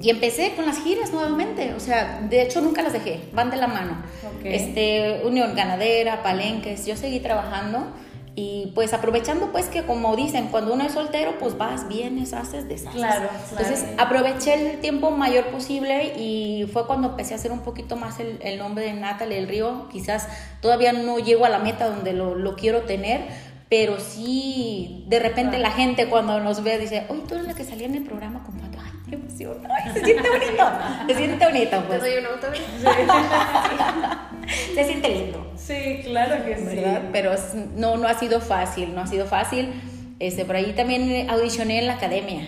y 0.00 0.10
empecé 0.10 0.52
con 0.54 0.66
las 0.66 0.82
giras 0.82 1.12
nuevamente, 1.12 1.74
o 1.74 1.80
sea, 1.80 2.20
de 2.28 2.42
hecho 2.42 2.60
nunca 2.60 2.82
las 2.82 2.92
dejé, 2.92 3.20
van 3.32 3.50
de 3.50 3.56
la 3.56 3.66
mano. 3.66 4.02
Este, 4.44 5.22
Unión 5.24 5.54
Ganadera, 5.54 6.22
Palenques, 6.22 6.86
yo 6.86 6.96
seguí 6.96 7.20
trabajando 7.20 7.86
y 8.34 8.72
pues 8.74 8.94
aprovechando 8.94 9.52
pues 9.52 9.66
que 9.66 9.84
como 9.84 10.16
dicen, 10.16 10.48
cuando 10.48 10.72
uno 10.72 10.84
es 10.84 10.92
soltero, 10.92 11.34
pues 11.38 11.58
vas, 11.58 11.86
vienes, 11.88 12.32
haces, 12.32 12.66
deshaces. 12.66 12.94
Claro, 12.94 13.28
Entonces 13.50 13.84
aproveché 13.98 14.54
el 14.54 14.80
tiempo 14.80 15.10
mayor 15.10 15.46
posible 15.48 16.14
y 16.16 16.66
fue 16.72 16.86
cuando 16.86 17.10
empecé 17.10 17.34
a 17.34 17.36
hacer 17.36 17.52
un 17.52 17.60
poquito 17.60 17.96
más 17.96 18.20
el, 18.20 18.38
el 18.40 18.58
nombre 18.58 18.86
de 18.86 18.94
Natalie 18.94 19.36
el 19.36 19.48
Río. 19.48 19.86
Quizás 19.90 20.28
todavía 20.60 20.92
no 20.92 21.18
llego 21.18 21.44
a 21.44 21.50
la 21.50 21.58
meta 21.58 21.90
donde 21.90 22.14
lo, 22.14 22.34
lo 22.34 22.56
quiero 22.56 22.82
tener, 22.82 23.28
pero 23.72 23.98
sí, 23.98 25.02
de 25.06 25.18
repente 25.18 25.56
la 25.56 25.70
gente 25.70 26.06
cuando 26.06 26.38
nos 26.40 26.62
ve 26.62 26.78
dice, 26.78 27.06
oye, 27.08 27.22
tú 27.26 27.36
eres 27.36 27.46
la 27.46 27.54
que 27.54 27.64
salía 27.64 27.86
en 27.86 27.94
el 27.94 28.02
programa 28.02 28.44
con 28.44 28.58
Pato. 28.58 28.76
Ay, 28.78 28.90
qué 29.08 29.14
emoción. 29.14 29.62
Ay, 29.66 29.92
se 29.94 30.04
siente 30.04 30.28
bonito. 30.38 30.64
Se 31.08 31.14
siente 31.14 31.46
bonito, 31.46 31.82
pues. 31.86 32.02
Se 34.74 34.84
siente 34.84 35.08
lindo. 35.08 35.50
Sí, 35.56 36.00
claro 36.04 36.44
que 36.44 36.58
sí. 36.58 36.82
Pero 37.12 37.32
no, 37.76 37.96
no 37.96 38.08
ha 38.08 38.12
sido 38.12 38.42
fácil, 38.42 38.94
no 38.94 39.00
ha 39.00 39.06
sido 39.06 39.24
fácil. 39.24 39.72
Este, 40.18 40.44
por 40.44 40.56
ahí 40.56 40.74
también 40.74 41.30
audicioné 41.30 41.78
en 41.78 41.86
la 41.86 41.94
academia. 41.94 42.42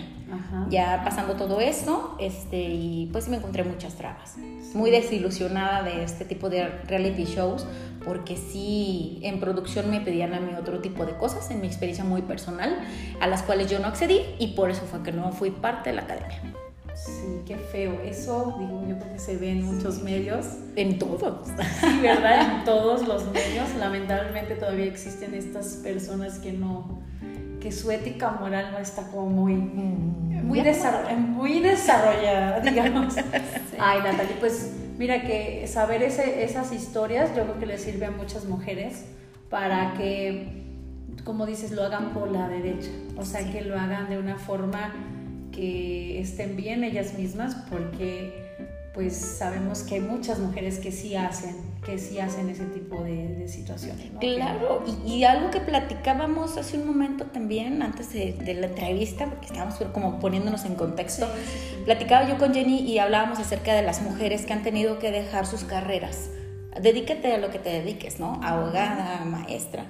Ya 0.71 1.03
pasando 1.05 1.35
todo 1.35 1.61
esto, 1.61 2.17
este, 2.21 2.63
y 2.63 3.09
pues 3.13 3.29
me 3.29 3.37
encontré 3.37 3.65
muchas 3.65 3.95
trabas. 3.95 4.37
Muy 4.75 4.91
desilusionada 4.91 5.83
de 5.83 6.05
este 6.05 6.25
tipo 6.25 6.51
de 6.51 6.67
reality 6.87 7.25
shows, 7.25 7.67
porque 8.05 8.37
sí, 8.37 9.21
en 9.23 9.41
producción 9.41 9.91
me 9.91 10.01
pedían 10.01 10.35
a 10.35 10.41
mí 10.41 10.53
otro 10.59 10.81
tipo 10.81 11.07
de 11.07 11.17
cosas, 11.17 11.51
en 11.51 11.61
mi 11.61 11.67
experiencia 11.67 12.05
muy 12.05 12.23
personal, 12.23 12.79
a 13.21 13.27
las 13.27 13.43
cuales 13.43 13.71
yo 13.71 13.79
no 13.79 13.87
accedí, 13.87 14.21
y 14.39 14.49
por 14.49 14.71
eso 14.71 14.83
fue 14.83 15.03
que 15.03 15.13
no 15.13 15.33
fui 15.33 15.51
parte 15.51 15.91
de 15.91 15.97
la 15.97 16.03
academia. 16.03 16.55
Sí, 16.95 17.43
qué 17.45 17.57
feo. 17.57 18.01
Eso, 18.05 18.57
digo, 18.59 18.85
yo 18.89 18.97
creo 18.99 19.13
que 19.13 19.19
se 19.19 19.37
ve 19.37 19.51
en 19.51 19.65
muchos 19.65 20.01
medios. 20.03 20.47
En 20.77 20.99
todos. 20.99 21.49
Sí, 21.81 22.01
¿verdad? 22.01 22.59
En 22.59 22.65
todos 22.65 23.07
los 23.07 23.25
medios. 23.33 23.69
Lamentablemente 23.79 24.55
todavía 24.55 24.87
existen 24.87 25.35
estas 25.35 25.81
personas 25.83 26.39
que 26.39 26.53
no, 26.53 27.03
que 27.65 27.73
su 27.73 27.91
ética 27.91 28.31
moral 28.33 28.73
no 28.73 28.79
está 28.79 29.05
como 29.05 29.31
muy, 29.31 29.55
mm, 29.55 30.45
muy, 30.45 30.63
muy 31.17 31.61
desarrollada, 31.61 32.61
digamos. 32.71 33.15
Ay, 33.79 34.01
Natalie, 34.03 34.37
pues 34.39 34.75
mira 34.99 35.23
que 35.23 35.67
saber 35.67 36.03
ese, 36.03 36.45
esas 36.45 36.73
historias 36.73 37.35
yo 37.35 37.45
creo 37.45 37.59
que 37.59 37.65
le 37.65 37.79
sirve 37.79 38.05
a 38.05 38.11
muchas 38.11 38.45
mujeres 38.45 39.07
para 39.49 39.95
que, 39.95 40.63
como 41.25 41.47
dices, 41.47 41.71
lo 41.71 41.85
hagan 41.85 42.11
por 42.11 42.31
la 42.31 42.49
derecha. 42.49 42.91
O 43.17 43.25
sea, 43.25 43.51
que 43.51 43.63
lo 43.63 43.81
hagan 43.81 44.11
de 44.11 44.19
una 44.19 44.37
forma 44.37 44.93
que 45.51 46.21
estén 46.21 46.57
bien 46.57 46.85
ellas 46.85 47.15
mismas 47.15 47.55
porque 47.71 48.44
pues 48.95 49.17
sabemos 49.17 49.83
que 49.83 49.97
hay 49.97 50.01
muchas 50.01 50.39
mujeres 50.39 50.79
que 50.79 50.93
sí 50.93 51.17
hacen, 51.17 51.57
que 51.85 51.99
sí 51.99 52.21
hacen 52.21 52.49
ese 52.49 52.65
tipo 52.67 53.03
de, 53.03 53.49
situaciones. 53.49 54.13
Claro, 54.21 54.85
y, 55.05 55.25
algo 55.25 55.51
que 55.51 55.61
platicábamos 55.61 56.57
hace 56.57 56.79
un 56.79 56.87
momento 56.87 57.25
también, 57.27 57.83
antes 57.83 58.13
de, 58.13 58.55
la 58.55 58.69
entrevista, 58.69 59.27
porque 59.27 59.47
estábamos 59.47 59.75
como 59.93 60.21
poniéndonos 60.21 60.65
en 60.65 60.77
contexto, 60.77 61.27
platicaba 61.85 62.29
yo 62.29 62.39
con 62.39 62.55
Jenny 62.55 62.83
y 62.83 62.99
hablábamos 63.01 63.41
acerca 63.41 63.75
de 63.75 63.83
las 63.83 64.01
mujeres 64.01 64.47
que 64.47 64.53
han 64.53 64.63
tenido 64.63 65.01
que 65.01 65.11
dejar 65.11 65.45
sus 65.47 65.65
carreras. 65.65 66.31
Dedícate 66.81 67.33
a 67.33 67.39
lo 67.39 67.51
que 67.51 67.59
te 67.59 67.71
dediques, 67.71 68.21
¿no? 68.21 68.41
Abogada, 68.43 69.25
maestra 69.25 69.87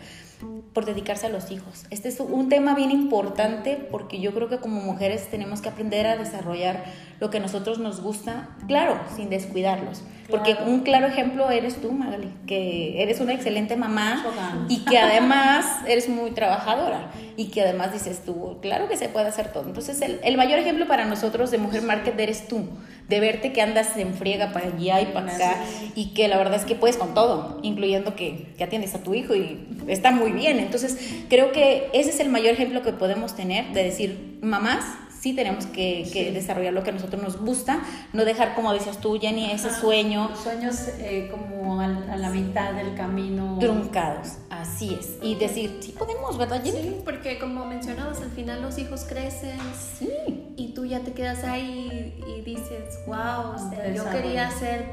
por 0.73 0.85
dedicarse 0.85 1.27
a 1.27 1.29
los 1.29 1.51
hijos. 1.51 1.87
Este 1.91 2.09
es 2.09 2.21
un 2.21 2.49
tema 2.49 2.75
bien 2.75 2.91
importante 2.91 3.77
porque 3.91 4.21
yo 4.21 4.33
creo 4.35 4.49
que 4.49 4.59
como 4.59 4.81
mujeres 4.81 5.29
tenemos 5.31 5.61
que 5.61 5.69
aprender 5.69 6.07
a 6.07 6.17
desarrollar 6.17 6.85
lo 7.21 7.31
que 7.31 7.39
a 7.39 7.41
nosotros 7.41 7.79
nos 7.79 8.01
gusta, 8.01 8.49
claro, 8.67 8.99
sin 9.15 9.31
descuidarlos. 9.31 10.03
Porque 10.29 10.57
un 10.67 10.81
claro 10.81 11.07
ejemplo 11.07 11.51
eres 11.51 11.81
tú, 11.81 11.93
Magali, 11.93 12.33
que 12.47 13.03
eres 13.03 13.21
una 13.21 13.35
excelente 13.35 13.77
mamá 13.77 14.25
y 14.69 14.85
que 14.85 14.99
además 14.99 15.67
eres 15.87 16.09
muy 16.09 16.31
trabajadora 16.31 17.11
y 17.37 17.51
que 17.51 17.61
además 17.61 17.93
dices 17.93 18.25
tú, 18.25 18.59
claro 18.63 18.89
que 18.89 18.97
se 18.97 19.09
puede 19.09 19.29
hacer 19.29 19.53
todo. 19.53 19.65
Entonces, 19.67 20.01
el, 20.01 20.21
el 20.25 20.37
mayor 20.37 20.59
ejemplo 20.59 20.89
para 20.89 21.05
nosotros 21.05 21.51
de 21.51 21.59
Mujer 21.59 21.83
Market 21.83 22.19
eres 22.19 22.49
tú, 22.49 22.69
de 23.09 23.21
verte 23.21 23.53
que 23.53 23.61
andas 23.61 23.97
en 23.97 24.15
friega 24.15 24.53
para 24.53 24.69
allá 24.69 25.01
y 25.01 25.07
para 25.07 25.35
acá 25.35 25.57
y 25.95 26.15
que 26.15 26.29
la 26.29 26.39
verdad 26.39 26.55
es 26.55 26.65
que 26.65 26.75
puedes 26.75 26.97
con 26.97 27.15
todo, 27.15 27.61
incluyendo 27.63 28.17
que, 28.17 28.55
que 28.57 28.65
atiendes 28.65 28.95
a 28.95 29.03
tu 29.03 29.15
hijo 29.15 29.35
y 29.35 29.67
está 29.89 30.11
muy 30.11 30.33
bien. 30.33 30.59
Entonces, 30.59 30.99
creo 31.29 31.53
que 31.53 31.91
ese 31.93 32.11
es 32.11 32.21
el 32.21 32.31
mayor 32.31 32.55
ejemplo 32.55 32.83
que 32.83 32.93
podemos 32.93 33.37
tener 33.37 33.73
de 33.73 33.85
decir, 33.85 34.39
mamás, 34.41 34.85
sí 35.25 35.33
tenemos 35.33 35.65
que, 35.65 36.07
que 36.13 36.33
desarrollar 36.33 36.75
lo 36.75 36.83
que 36.83 36.91
a 36.91 36.93
nosotros 36.93 37.23
nos 37.23 37.41
gusta, 37.41 37.81
no 38.13 38.27
dejar, 38.27 38.55
como 38.55 38.75
decías 38.75 38.99
tú, 38.99 39.19
Jenny, 39.19 39.51
ese 39.53 39.71
sueño. 39.71 40.29
Los 40.29 40.41
sueños 40.41 40.89
eh, 40.99 41.31
como 41.31 41.81
a, 41.81 41.87
a, 41.87 42.17
la 42.19 42.29
mitad 42.29 42.75
del 42.75 42.95
camino. 42.95 43.57
Truncados, 43.59 44.35
así 44.51 44.95
es. 45.01 45.15
Y 45.23 45.37
decir, 45.37 45.79
sí 45.81 45.93
podemos, 45.93 46.37
¿verdad, 46.37 46.63
Jenny? 46.63 46.83
Sí, 46.83 46.97
porque 47.07 47.39
como 47.39 47.65
mencionabas, 47.65 48.21
al 48.21 48.33
final 48.33 48.61
los 48.61 48.77
hijos 48.77 49.07
crecen. 49.09 49.59
Sí. 49.99 50.11
Y 50.57 50.74
tú 50.85 50.91
ya 50.91 51.01
te 51.01 51.13
quedas 51.13 51.45
ahí 51.45 52.23
y 52.27 52.43
dices, 52.43 53.01
wow, 53.07 53.55
o 53.55 53.71
sea, 53.71 53.91
yo 53.91 54.05
quería 54.11 54.49
hacer 54.49 54.85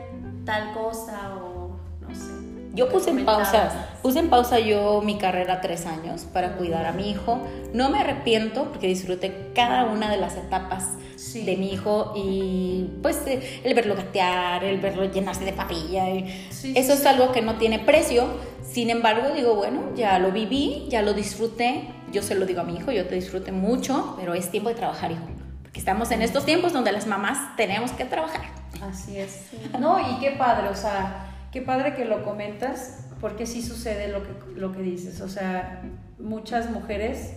tal 0.45 0.73
cosa 0.73 1.35
o 1.35 1.75
no 1.99 2.15
sé. 2.15 2.31
Yo 2.73 2.87
puse 2.87 3.09
en 3.09 3.25
pausa, 3.25 3.89
puse 4.01 4.19
en 4.19 4.29
pausa 4.29 4.59
yo 4.59 5.01
mi 5.01 5.17
carrera 5.17 5.59
tres 5.59 5.85
años 5.85 6.21
para 6.31 6.55
cuidar 6.55 6.85
a 6.85 6.93
mi 6.93 7.09
hijo. 7.11 7.41
No 7.73 7.89
me 7.89 7.99
arrepiento 7.99 8.69
porque 8.69 8.87
disfruté 8.87 9.51
cada 9.53 9.83
una 9.83 10.09
de 10.09 10.15
las 10.15 10.37
etapas 10.37 10.91
sí. 11.17 11.43
de 11.43 11.57
mi 11.57 11.73
hijo 11.73 12.13
y 12.15 12.89
pues 13.01 13.19
el 13.27 13.73
verlo 13.73 13.97
gatear, 13.97 14.63
el 14.63 14.79
verlo 14.79 15.03
llenarse 15.03 15.43
de 15.43 15.51
papilla. 15.51 16.05
Sí, 16.51 16.71
eso 16.73 16.95
sí, 16.95 17.01
es 17.01 17.05
algo 17.05 17.33
que 17.33 17.41
no 17.41 17.55
tiene 17.55 17.79
precio. 17.79 18.27
Sin 18.63 18.89
embargo, 18.89 19.33
digo, 19.35 19.55
bueno, 19.55 19.93
ya 19.93 20.17
lo 20.19 20.31
viví, 20.31 20.85
ya 20.87 21.01
lo 21.01 21.13
disfruté. 21.13 21.89
Yo 22.13 22.21
se 22.21 22.35
lo 22.35 22.45
digo 22.45 22.61
a 22.61 22.63
mi 22.63 22.77
hijo, 22.77 22.93
yo 22.93 23.05
te 23.07 23.15
disfruté 23.15 23.51
mucho, 23.51 24.15
pero 24.17 24.33
es 24.33 24.49
tiempo 24.49 24.69
de 24.69 24.75
trabajar, 24.75 25.11
hijo. 25.11 25.40
Porque 25.71 25.79
estamos 25.79 26.11
en 26.11 26.21
estos 26.21 26.45
tiempos 26.45 26.73
donde 26.73 26.91
las 26.91 27.07
mamás 27.07 27.55
tenemos 27.55 27.91
que 27.91 28.03
trabajar. 28.05 28.41
Así 28.81 29.17
es. 29.17 29.47
No, 29.79 29.99
y 29.99 30.19
qué 30.19 30.31
padre, 30.31 30.67
o 30.67 30.75
sea 30.75 31.31
Qué 31.51 31.61
padre 31.61 31.95
que 31.95 32.05
lo 32.05 32.23
comentas, 32.23 33.07
porque 33.19 33.45
sí 33.45 33.61
sucede 33.61 34.07
lo 34.07 34.23
que, 34.23 34.29
lo 34.55 34.71
que 34.71 34.81
dices. 34.81 35.19
O 35.19 35.27
sea, 35.27 35.81
muchas 36.17 36.71
mujeres, 36.71 37.33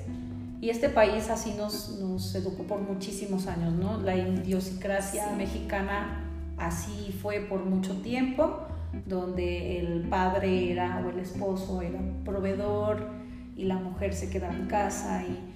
y 0.61 0.70
este 0.70 0.88
país 0.88 1.31
así 1.31 1.55
nos, 1.55 1.99
nos 1.99 2.33
educó 2.37 2.62
por 2.62 2.81
muchísimos 2.81 3.49
años, 3.49 3.75
¿no? 3.75 4.01
La 4.01 4.14
idiosincrasia 4.16 5.31
sí. 5.31 5.35
mexicana 5.37 6.31
así 6.57 7.12
fue 7.20 7.40
por 7.40 7.64
mucho 7.64 8.01
tiempo, 8.03 8.61
donde 9.05 9.81
el 9.81 10.09
padre 10.09 10.70
era, 10.70 11.03
o 11.05 11.11
el 11.11 11.18
esposo 11.18 11.83
era 11.83 11.99
proveedor, 12.25 13.09
y 13.57 13.64
la 13.64 13.75
mujer 13.75 14.14
se 14.14 14.31
quedaba 14.31 14.55
en 14.55 14.66
casa. 14.66 15.25
Y 15.25 15.54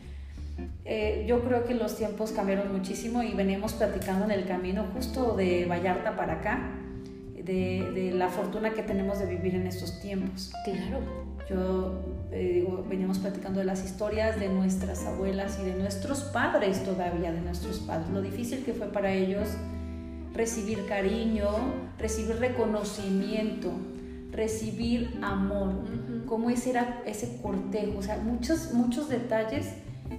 eh, 0.84 1.24
yo 1.28 1.42
creo 1.44 1.64
que 1.64 1.74
los 1.74 1.96
tiempos 1.96 2.32
cambiaron 2.32 2.72
muchísimo 2.72 3.22
y 3.22 3.32
veníamos 3.34 3.74
platicando 3.74 4.24
en 4.24 4.30
el 4.30 4.46
camino 4.46 4.86
justo 4.94 5.36
de 5.36 5.66
Vallarta 5.66 6.16
para 6.16 6.34
acá 6.34 6.74
de, 7.36 7.90
de, 7.94 8.12
la 8.12 8.28
fortuna 8.28 8.74
que 8.74 8.82
tenemos 8.82 9.18
de 9.18 9.26
vivir 9.26 9.54
en 9.54 9.66
estos 9.66 10.00
tiempos. 10.00 10.52
Claro. 10.64 11.00
Yo 11.48 12.18
eh, 12.30 12.52
digo, 12.56 12.84
veníamos 12.88 13.18
platicando 13.18 13.60
de 13.60 13.64
las 13.64 13.84
historias 13.84 14.38
de 14.38 14.48
nuestras 14.48 15.06
abuelas 15.06 15.58
y 15.60 15.64
de 15.64 15.74
nuestros 15.74 16.20
padres 16.24 16.84
todavía, 16.84 17.32
de 17.32 17.40
nuestros 17.40 17.78
padres, 17.78 18.10
lo 18.10 18.20
difícil 18.20 18.64
que 18.64 18.74
fue 18.74 18.88
para 18.88 19.12
ellos 19.12 19.48
recibir 20.34 20.86
cariño, 20.86 21.48
recibir 21.98 22.36
reconocimiento, 22.36 23.72
recibir 24.30 25.18
amor, 25.22 25.68
uh 25.68 25.84
-huh. 25.84 26.24
cómo 26.26 26.50
ese 26.50 26.70
era 26.70 27.02
ese 27.06 27.40
cortejo, 27.40 27.98
o 27.98 28.02
sea, 28.02 28.18
muchos, 28.18 28.74
muchos 28.74 29.08
detalles 29.08 29.72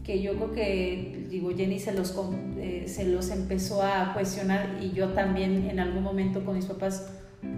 que 0.04 0.22
yo 0.22 0.36
creo 0.36 0.52
que, 0.54 1.26
digo, 1.30 1.52
Jenny 1.56 1.80
se 1.80 1.92
los, 1.94 2.16
eh, 2.58 2.86
se 2.88 3.06
los 3.06 3.30
empezó 3.30 3.84
a 3.84 4.14
cuestionar 4.14 4.78
y 4.82 4.92
yo 4.92 5.10
también 5.10 5.70
en 5.70 5.80
algún 5.80 6.04
momento 6.04 6.44
con 6.46 6.56
mis 6.56 6.66
papás, 6.66 7.12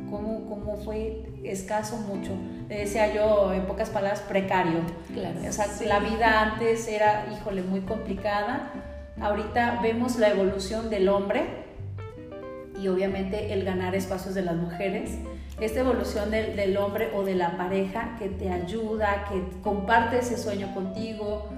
¿cómo, 0.10 0.50
cómo 0.50 0.78
fue 0.78 1.24
escaso 1.44 1.98
mucho? 1.98 2.32
Le 2.70 2.80
decía 2.80 3.14
yo, 3.14 3.54
en 3.54 3.66
pocas 3.66 3.90
palabras, 3.90 4.22
precario. 4.22 4.80
Claro. 5.14 5.40
O 5.48 5.52
sea, 5.52 5.66
sí. 5.66 5.86
la 5.86 6.00
vida 6.00 6.42
antes 6.42 6.88
era, 6.88 7.28
híjole, 7.34 7.62
muy 7.64 7.82
complicada. 7.82 8.72
Ahorita 9.20 9.80
vemos 9.82 10.18
la 10.18 10.30
evolución 10.30 10.90
del 10.90 11.10
hombre 11.10 11.44
y 12.82 12.88
obviamente 12.88 13.54
el 13.54 13.64
ganar 13.64 13.94
espacios 13.96 14.34
de 14.34 14.42
las 14.42 14.56
mujeres. 14.56 15.18
Esta 15.60 15.82
evolución 15.82 16.32
del, 16.32 16.56
del 16.56 16.76
hombre 16.78 17.10
o 17.14 17.24
de 17.24 17.36
la 17.36 17.56
pareja 17.56 18.16
que 18.18 18.30
te 18.30 18.50
ayuda, 18.50 19.26
que 19.30 19.44
comparte 19.62 20.20
ese 20.20 20.38
sueño 20.38 20.74
contigo, 20.74 21.50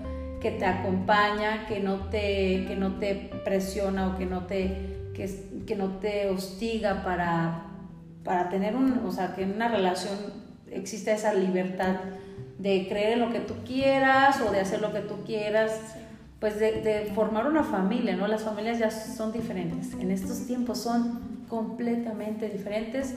que 0.44 0.52
te 0.52 0.66
acompaña, 0.66 1.66
que 1.68 1.80
no 1.80 2.10
te, 2.10 2.66
que 2.68 2.76
no 2.76 3.00
te 3.00 3.16
presiona 3.46 4.10
o 4.10 4.18
que 4.18 4.26
no 4.26 4.46
te, 4.46 5.10
que, 5.16 5.64
que 5.66 5.76
no 5.78 5.98
te 6.00 6.30
hostiga 6.30 7.02
para, 7.02 7.68
para 8.26 8.50
tener 8.50 8.76
un, 8.76 9.00
o 9.06 9.12
sea, 9.12 9.34
que 9.36 9.44
en 9.44 9.54
una 9.54 9.70
relación 9.70 10.16
exista 10.70 11.14
esa 11.14 11.34
libertad 11.34 11.96
de 12.60 12.88
creer 12.90 13.14
en 13.14 13.20
lo 13.22 13.32
que 13.32 13.40
tú 13.40 13.54
quieras 13.66 14.42
o 14.42 14.52
de 14.52 14.60
hacer 14.60 14.82
lo 14.82 14.92
que 14.92 15.00
tú 15.00 15.24
quieras, 15.26 15.96
pues 16.42 16.60
de, 16.60 16.82
de 16.82 17.06
formar 17.16 17.48
una 17.48 17.64
familia, 17.64 18.18
¿no? 18.18 18.28
Las 18.28 18.44
familias 18.44 18.80
ya 18.80 18.92
son 18.92 19.32
diferentes, 19.32 19.94
en 19.94 20.12
estos 20.12 20.46
tiempos 20.46 20.80
son 20.80 21.46
completamente 21.48 22.50
diferentes 22.50 23.16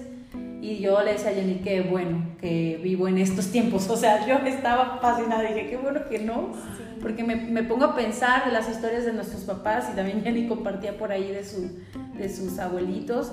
y 0.60 0.78
yo 0.78 1.02
le 1.02 1.14
decía 1.14 1.30
a 1.30 1.34
Jenny, 1.34 1.56
qué 1.56 1.82
bueno 1.82 2.22
que 2.40 2.78
vivo 2.82 3.08
en 3.08 3.18
estos 3.18 3.48
tiempos. 3.48 3.88
O 3.96 3.96
sea, 3.96 4.26
yo 4.26 4.36
estaba 4.46 4.98
fascinada, 5.00 5.42
dije, 5.42 5.68
qué 5.70 5.76
bueno 5.76 6.00
que 6.08 6.20
no. 6.20 6.50
Sí. 6.76 6.85
Porque 7.06 7.22
me, 7.22 7.36
me, 7.36 7.62
pongo 7.62 7.84
a 7.84 7.94
pensar 7.94 8.46
de 8.46 8.50
las 8.50 8.68
historias 8.68 9.04
de 9.04 9.12
nuestros 9.12 9.42
papás 9.44 9.90
y 9.92 9.94
también 9.94 10.24
Jenny 10.24 10.48
compartía 10.48 10.98
por 10.98 11.12
ahí 11.12 11.30
de, 11.30 11.44
su, 11.44 11.78
de 12.18 12.28
sus 12.28 12.58
abuelitos. 12.58 13.30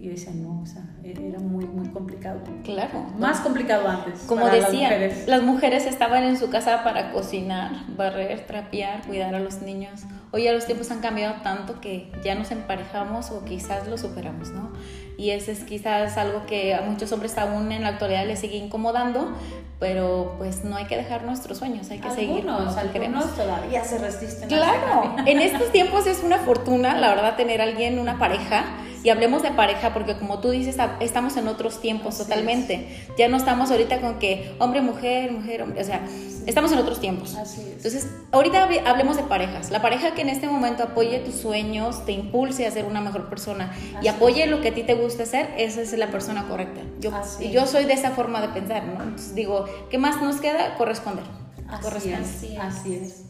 Y 0.00 0.06
yo 0.06 0.12
decía, 0.12 0.32
no, 0.34 0.62
o 0.62 0.64
sea, 0.64 0.82
era 1.04 1.38
muy, 1.38 1.66
muy 1.66 1.90
complicado. 1.90 2.40
Claro. 2.64 3.02
Más 3.18 3.40
complicado 3.40 3.86
antes. 3.86 4.20
Como 4.20 4.46
decía, 4.46 4.62
las 4.62 4.72
mujeres. 4.72 5.28
las 5.28 5.42
mujeres 5.42 5.86
estaban 5.86 6.24
en 6.24 6.38
su 6.38 6.48
casa 6.48 6.82
para 6.84 7.12
cocinar, 7.12 7.84
barrer, 7.98 8.46
trapear, 8.46 9.06
cuidar 9.06 9.34
a 9.34 9.40
los 9.40 9.60
niños. 9.60 10.04
Hoy 10.30 10.44
ya 10.44 10.54
los 10.54 10.64
tiempos 10.64 10.90
han 10.90 11.00
cambiado 11.00 11.42
tanto 11.42 11.82
que 11.82 12.10
ya 12.24 12.34
nos 12.34 12.50
emparejamos 12.50 13.30
o 13.30 13.44
quizás 13.44 13.86
lo 13.88 13.98
superamos, 13.98 14.52
¿no? 14.52 14.72
Y 15.16 15.30
ese 15.30 15.52
es 15.52 15.60
quizás 15.60 16.16
algo 16.16 16.46
que 16.46 16.74
a 16.74 16.82
muchos 16.82 17.12
hombres 17.12 17.36
aún 17.38 17.70
en 17.72 17.82
la 17.82 17.88
actualidad 17.88 18.26
les 18.26 18.40
sigue 18.40 18.56
incomodando, 18.56 19.32
pero 19.78 20.36
pues 20.38 20.64
no 20.64 20.76
hay 20.76 20.86
que 20.86 20.96
dejar 20.96 21.24
nuestros 21.24 21.58
sueños, 21.58 21.90
hay 21.90 21.98
que 21.98 22.10
seguir 22.10 22.48
algunos, 22.48 22.76
algunos 22.76 23.34
todavía 23.34 23.84
se 23.84 23.98
resisten. 23.98 24.48
Claro, 24.48 25.16
en 25.26 25.40
estos 25.40 25.72
tiempos 25.72 26.06
es 26.06 26.22
una 26.22 26.38
fortuna, 26.38 26.96
la 26.96 27.08
verdad, 27.08 27.36
tener 27.36 27.60
a 27.60 27.64
alguien, 27.64 27.98
una 27.98 28.18
pareja, 28.18 28.64
y 29.02 29.10
hablemos 29.10 29.42
de 29.42 29.50
pareja 29.50 29.92
porque 29.92 30.16
como 30.16 30.38
tú 30.38 30.50
dices, 30.50 30.76
estamos 31.00 31.36
en 31.36 31.48
otros 31.48 31.80
tiempos 31.80 32.14
Así 32.14 32.24
totalmente. 32.24 32.74
Es. 33.08 33.16
Ya 33.18 33.28
no 33.28 33.36
estamos 33.36 33.70
ahorita 33.70 34.00
con 34.00 34.18
que 34.18 34.54
hombre, 34.58 34.80
mujer, 34.80 35.32
mujer, 35.32 35.62
hombre, 35.62 35.80
o 35.80 35.84
sea, 35.84 36.02
estamos 36.46 36.72
en 36.72 36.78
otros 36.78 37.00
tiempos. 37.00 37.34
Así 37.34 37.60
es. 37.60 37.76
Entonces, 37.76 38.10
ahorita 38.30 38.68
hablemos 38.86 39.16
de 39.16 39.24
parejas. 39.24 39.70
La 39.70 39.82
pareja 39.82 40.14
que 40.14 40.22
en 40.22 40.28
este 40.28 40.46
momento 40.46 40.82
apoye 40.84 41.18
tus 41.20 41.34
sueños, 41.34 42.04
te 42.04 42.12
impulse 42.12 42.66
a 42.66 42.70
ser 42.70 42.84
una 42.84 43.00
mejor 43.00 43.28
persona 43.28 43.72
Así 43.72 44.06
y 44.06 44.08
apoye 44.08 44.44
es. 44.44 44.50
lo 44.50 44.60
que 44.60 44.68
a 44.68 44.74
ti 44.74 44.82
te 44.84 44.94
gusta 44.94 45.24
hacer, 45.24 45.50
esa 45.58 45.80
es 45.82 45.92
la 45.92 46.08
persona 46.08 46.46
correcta. 46.48 46.82
Yo, 47.00 47.10
yo 47.50 47.66
soy 47.66 47.84
de 47.84 47.94
esa 47.94 48.10
forma 48.10 48.40
de 48.40 48.48
pensar, 48.48 48.84
¿no? 48.84 49.02
Entonces 49.02 49.34
digo, 49.34 49.64
¿qué 49.90 49.98
más 49.98 50.20
nos 50.22 50.40
queda? 50.40 50.76
Corresponder. 50.76 51.24
Así, 51.68 51.82
Corresponder. 51.82 52.20
Es, 52.20 52.58
así 52.60 52.94
es. 52.94 53.24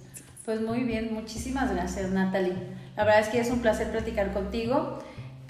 Pues 0.44 0.60
muy 0.60 0.80
bien, 0.80 1.14
muchísimas 1.14 1.72
gracias 1.72 2.10
Natalie. 2.10 2.54
La 2.96 3.04
verdad 3.04 3.20
es 3.20 3.28
que 3.28 3.40
es 3.40 3.50
un 3.50 3.60
placer 3.60 3.90
platicar 3.90 4.32
contigo. 4.32 4.98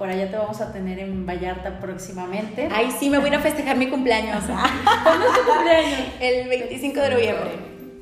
Por 0.03 0.11
allá 0.11 0.29
te 0.29 0.37
vamos 0.37 0.61
a 0.61 0.73
tener 0.73 0.99
en 0.99 1.25
Vallarta 1.25 1.79
próximamente. 1.79 2.69
Ay, 2.73 2.91
sí, 2.91 3.09
me 3.09 3.19
voy 3.19 3.27
a 3.27 3.29
ir 3.29 3.35
a 3.37 3.39
festejar 3.39 3.77
mi 3.77 3.87
cumpleaños. 3.87 4.43
¿Cuándo 5.05 5.27
es 5.27 5.33
tu 5.33 5.49
cumpleaños? 5.49 6.09
El 6.21 6.49
25 6.49 7.01
de 7.03 7.11
noviembre. 7.11 7.51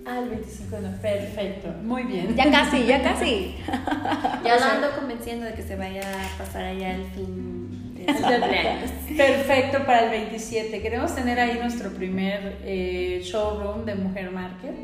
Ah, 0.06 0.20
el 0.20 0.30
25 0.30 0.76
de 0.76 0.80
noviembre. 0.80 1.10
Perfecto. 1.10 1.68
Muy 1.82 2.04
bien. 2.04 2.34
Ya 2.34 2.50
casi, 2.50 2.86
ya 2.86 3.02
casi. 3.02 3.54
Ya 4.42 4.56
lo 4.56 4.64
ando 4.64 4.96
convenciendo 4.98 5.44
de 5.44 5.52
que 5.52 5.62
se 5.62 5.76
vaya 5.76 6.00
a 6.00 6.38
pasar 6.38 6.64
allá 6.64 6.94
el 6.94 7.04
fin 7.04 7.94
de 7.94 8.06
cumpleaños. 8.06 8.90
Perfecto 9.14 9.84
para 9.84 10.04
el 10.04 10.10
27. 10.10 10.80
Queremos 10.80 11.14
tener 11.14 11.38
ahí 11.38 11.58
nuestro 11.60 11.90
primer 11.90 12.56
eh, 12.64 13.20
showroom 13.22 13.84
de 13.84 13.96
Mujer 13.96 14.30
Market 14.30 14.74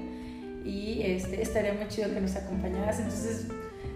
y 0.66 1.00
este, 1.02 1.40
estaría 1.40 1.72
muy 1.72 1.88
chido 1.88 2.12
que 2.12 2.20
nos 2.20 2.37
acompañaras. 2.37 2.98
Entonces, 2.98 3.46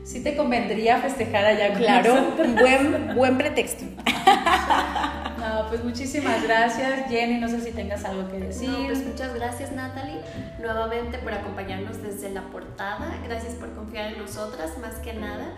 sí 0.04 0.22
te 0.22 0.36
convendría 0.36 0.98
festejar 0.98 1.44
allá 1.44 1.68
con 1.68 1.78
Claro, 1.78 2.14
buen, 2.60 3.14
buen 3.14 3.38
pretexto. 3.38 3.84
No, 5.40 5.66
pues 5.68 5.82
muchísimas 5.82 6.42
gracias, 6.42 7.08
Jenny. 7.08 7.38
No 7.40 7.48
sé 7.48 7.60
si 7.62 7.72
tengas 7.72 8.04
algo 8.04 8.28
que 8.30 8.38
decir. 8.38 8.68
No, 8.68 8.86
pues 8.86 9.06
muchas 9.06 9.34
gracias, 9.34 9.72
Natalie, 9.72 10.20
nuevamente 10.60 11.16
por 11.18 11.32
acompañarnos 11.32 12.02
desde 12.02 12.30
la 12.30 12.42
portada. 12.42 13.18
Gracias 13.24 13.54
por 13.54 13.74
confiar 13.74 14.12
en 14.12 14.18
nosotras, 14.18 14.76
más 14.78 14.96
que 14.96 15.14
nada. 15.14 15.54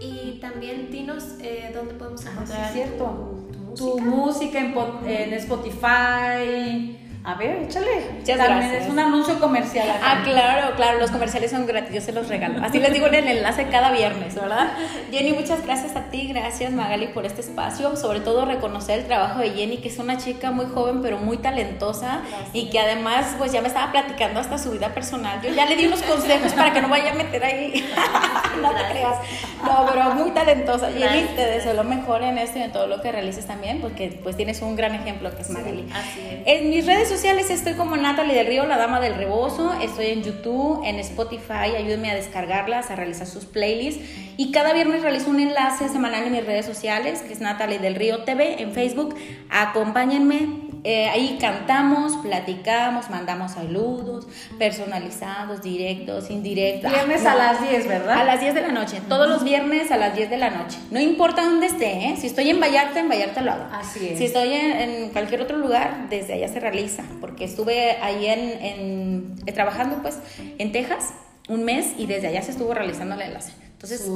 Y 0.00 0.38
también 0.40 0.90
dinos 0.90 1.36
eh, 1.40 1.70
dónde 1.74 1.94
podemos 1.94 2.24
encontrar 2.24 2.60
ah, 2.60 2.68
sí, 2.68 2.74
cierto. 2.74 3.36
Tu, 3.52 3.52
tu, 3.52 3.58
música. 3.58 3.84
tu 3.84 4.00
música 4.00 4.58
en, 4.58 5.10
en 5.10 5.34
Spotify, 5.34 6.98
A 7.26 7.34
ver, 7.34 7.64
échale. 7.64 7.86
Muchas 8.20 8.38
También 8.38 8.60
gracias. 8.70 8.84
es 8.84 8.88
un 8.88 8.98
anuncio 9.00 9.40
comercial 9.40 9.90
acá. 9.90 10.00
Ah, 10.00 10.22
claro, 10.22 10.76
claro, 10.76 11.00
los 11.00 11.10
comerciales 11.10 11.50
son 11.50 11.66
gratis, 11.66 11.92
yo 11.92 12.00
se 12.00 12.12
los 12.12 12.28
regalo. 12.28 12.64
Así 12.64 12.78
les 12.78 12.92
digo 12.92 13.08
en 13.08 13.16
el 13.16 13.26
enlace 13.26 13.66
cada 13.66 13.90
viernes, 13.90 14.36
¿verdad? 14.36 14.68
Jenny, 15.10 15.32
muchas 15.32 15.64
gracias 15.64 15.96
a 15.96 16.02
ti, 16.04 16.28
gracias 16.28 16.70
Magali 16.72 17.08
por 17.08 17.26
este 17.26 17.40
espacio, 17.40 17.96
sobre 17.96 18.20
todo 18.20 18.44
reconocer 18.44 19.00
el 19.00 19.06
trabajo 19.06 19.40
de 19.40 19.50
Jenny, 19.50 19.78
que 19.78 19.88
es 19.88 19.98
una 19.98 20.18
chica 20.18 20.52
muy 20.52 20.66
joven 20.66 21.02
pero 21.02 21.18
muy 21.18 21.38
talentosa 21.38 22.20
y 22.52 22.70
que 22.70 22.78
además 22.78 23.34
pues 23.38 23.50
ya 23.50 23.60
me 23.60 23.66
estaba 23.66 23.90
platicando 23.90 24.38
hasta 24.38 24.56
su 24.56 24.70
vida 24.70 24.90
personal. 24.90 25.42
Yo 25.42 25.52
ya 25.52 25.66
le 25.66 25.74
di 25.74 25.86
unos 25.86 26.02
consejos 26.02 26.52
para 26.52 26.72
que 26.72 26.80
no 26.80 26.88
vaya 26.88 27.10
a 27.10 27.14
meter 27.14 27.42
ahí, 27.42 27.84
no 28.62 28.70
te 28.70 28.84
creas. 28.92 29.16
No, 29.64 29.84
pero 29.90 30.14
muy 30.14 30.30
talentosa. 30.30 30.86
Jenny, 30.92 31.00
Gracias. 31.00 31.34
te 31.34 31.44
deseo 31.46 31.72
lo 31.74 31.82
mejor 31.82 32.22
en 32.22 32.38
esto 32.38 32.60
y 32.60 32.62
en 32.62 32.70
todo 32.70 32.86
lo 32.86 33.00
que 33.00 33.10
realices 33.10 33.46
también, 33.46 33.80
porque 33.80 34.16
pues 34.22 34.36
tienes 34.36 34.62
un 34.62 34.76
gran 34.76 34.94
ejemplo 34.94 35.34
que 35.34 35.42
es 35.42 35.50
Magali. 35.50 35.88
Así 35.92 36.20
es. 36.20 36.42
En 36.46 36.70
mis 36.70 36.86
redes 36.86 37.08
sociales 37.08 37.15
estoy 37.24 37.72
como 37.74 37.96
Natalie 37.96 38.34
del 38.34 38.46
Río, 38.46 38.66
la 38.66 38.76
dama 38.76 39.00
del 39.00 39.14
rebozo. 39.14 39.72
Estoy 39.80 40.06
en 40.06 40.22
YouTube, 40.22 40.82
en 40.84 40.96
Spotify. 40.96 41.74
Ayúdenme 41.76 42.10
a 42.10 42.14
descargarlas, 42.14 42.90
a 42.90 42.96
realizar 42.96 43.26
sus 43.26 43.46
playlists. 43.46 44.04
Y 44.36 44.52
cada 44.52 44.74
viernes 44.74 45.00
realizo 45.00 45.30
un 45.30 45.40
enlace 45.40 45.88
semanal 45.88 46.24
en 46.24 46.32
mis 46.32 46.44
redes 46.44 46.66
sociales, 46.66 47.22
que 47.22 47.32
es 47.32 47.40
Natalie 47.40 47.78
del 47.78 47.94
Río 47.94 48.24
TV 48.24 48.62
en 48.62 48.72
Facebook. 48.72 49.14
Acompáñenme. 49.48 50.65
Eh, 50.86 51.08
ahí 51.08 51.36
cantamos, 51.40 52.16
platicamos, 52.18 53.10
mandamos 53.10 53.52
saludos 53.52 54.26
personalizados, 54.58 55.62
directos, 55.62 56.30
indirectos. 56.30 56.92
Viernes 56.92 57.24
Ah, 57.26 57.32
a 57.32 57.34
las 57.36 57.60
10, 57.68 57.88
¿verdad? 57.88 58.20
A 58.20 58.24
las 58.24 58.40
10 58.40 58.54
de 58.54 58.60
la 58.62 58.68
noche, 58.68 59.00
todos 59.08 59.28
los 59.28 59.42
viernes 59.42 59.90
a 59.90 59.96
las 59.96 60.14
10 60.14 60.30
de 60.30 60.36
la 60.36 60.50
noche. 60.50 60.78
No 60.90 61.00
importa 61.00 61.42
dónde 61.44 61.66
esté, 61.66 62.06
¿eh? 62.08 62.14
si 62.16 62.26
estoy 62.28 62.50
en 62.50 62.60
Vallarta, 62.60 63.00
en 63.00 63.08
Vallarta 63.08 63.40
lo 63.42 63.52
hago. 63.52 63.64
Así 63.72 64.08
es. 64.08 64.18
Si 64.18 64.24
estoy 64.26 64.52
en, 64.52 64.70
en 64.72 65.10
cualquier 65.10 65.40
otro 65.42 65.56
lugar, 65.58 66.08
desde 66.08 66.34
allá 66.34 66.48
se 66.48 66.60
realiza, 66.60 67.02
porque 67.20 67.44
estuve 67.44 67.92
ahí 68.02 68.26
en, 68.26 68.62
en- 68.64 69.54
trabajando 69.54 69.96
pues 70.02 70.18
en 70.58 70.72
Texas 70.72 71.14
un 71.48 71.64
mes 71.64 71.94
y 71.98 72.06
desde 72.06 72.28
allá 72.28 72.42
se 72.42 72.50
estuvo 72.50 72.74
realizando 72.74 73.14
el 73.14 73.22
enlace. 73.22 73.52
Entonces, 73.76 74.10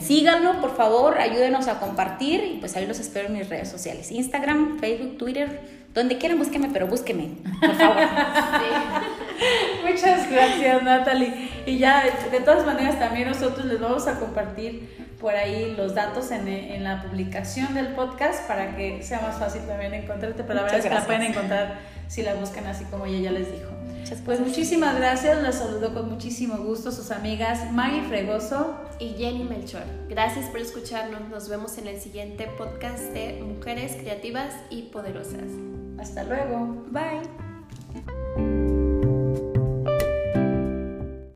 síganlo, 0.00 0.58
por 0.62 0.74
favor, 0.74 1.18
ayúdenos 1.18 1.68
a 1.68 1.78
compartir 1.78 2.42
y 2.44 2.56
pues 2.60 2.74
ahí 2.76 2.86
los 2.86 2.98
espero 2.98 3.28
en 3.28 3.34
mis 3.34 3.48
redes 3.48 3.68
sociales, 3.68 4.10
Instagram, 4.10 4.78
Facebook, 4.78 5.18
Twitter, 5.18 5.60
donde 5.92 6.16
quieran 6.16 6.38
búsqueme, 6.38 6.70
pero 6.72 6.86
búsqueme, 6.86 7.28
por 7.60 7.74
favor. 7.76 7.96
Muchas 9.92 10.30
gracias, 10.30 10.82
Natalie. 10.82 11.50
Y 11.66 11.78
ya, 11.78 12.04
de 12.30 12.40
todas 12.40 12.64
maneras, 12.66 12.98
también 12.98 13.28
nosotros 13.28 13.66
les 13.66 13.80
vamos 13.80 14.06
a 14.06 14.18
compartir 14.18 14.88
por 15.20 15.34
ahí 15.34 15.74
los 15.76 15.94
datos 15.94 16.30
en, 16.30 16.48
en 16.48 16.82
la 16.82 17.02
publicación 17.02 17.74
del 17.74 17.88
podcast 17.88 18.46
para 18.48 18.76
que 18.76 19.02
sea 19.02 19.20
más 19.20 19.38
fácil 19.38 19.62
también 19.62 19.94
encontrarte. 19.94 20.42
Pero 20.42 20.54
la 20.54 20.62
verdad 20.62 20.78
es 20.78 20.84
que 20.84 20.94
la 20.94 21.06
pueden 21.06 21.22
encontrar 21.22 21.78
si 22.08 22.22
la 22.22 22.34
buscan 22.34 22.66
así 22.66 22.84
como 22.86 23.06
ella 23.06 23.20
ya 23.20 23.30
les 23.30 23.52
dijo. 23.52 23.70
Muchas 23.98 24.20
Pues 24.20 24.40
muchísimas 24.40 24.96
gracias, 24.96 25.40
las 25.42 25.58
saludo 25.58 25.94
con 25.94 26.10
muchísimo 26.10 26.56
gusto 26.58 26.90
sus 26.90 27.10
amigas 27.10 27.70
Maggie 27.72 28.02
Fregoso. 28.02 28.74
Y 28.98 29.14
Jenny 29.16 29.44
Melchor. 29.44 29.82
Gracias 30.08 30.46
por 30.46 30.60
escucharnos. 30.60 31.28
Nos 31.28 31.48
vemos 31.48 31.78
en 31.78 31.88
el 31.88 32.00
siguiente 32.00 32.48
podcast 32.58 33.02
de 33.12 33.42
Mujeres 33.42 33.96
Creativas 33.96 34.54
y 34.70 34.82
Poderosas. 34.82 35.50
Hasta 35.98 36.24
luego. 36.24 36.84
Bye. 36.90 38.71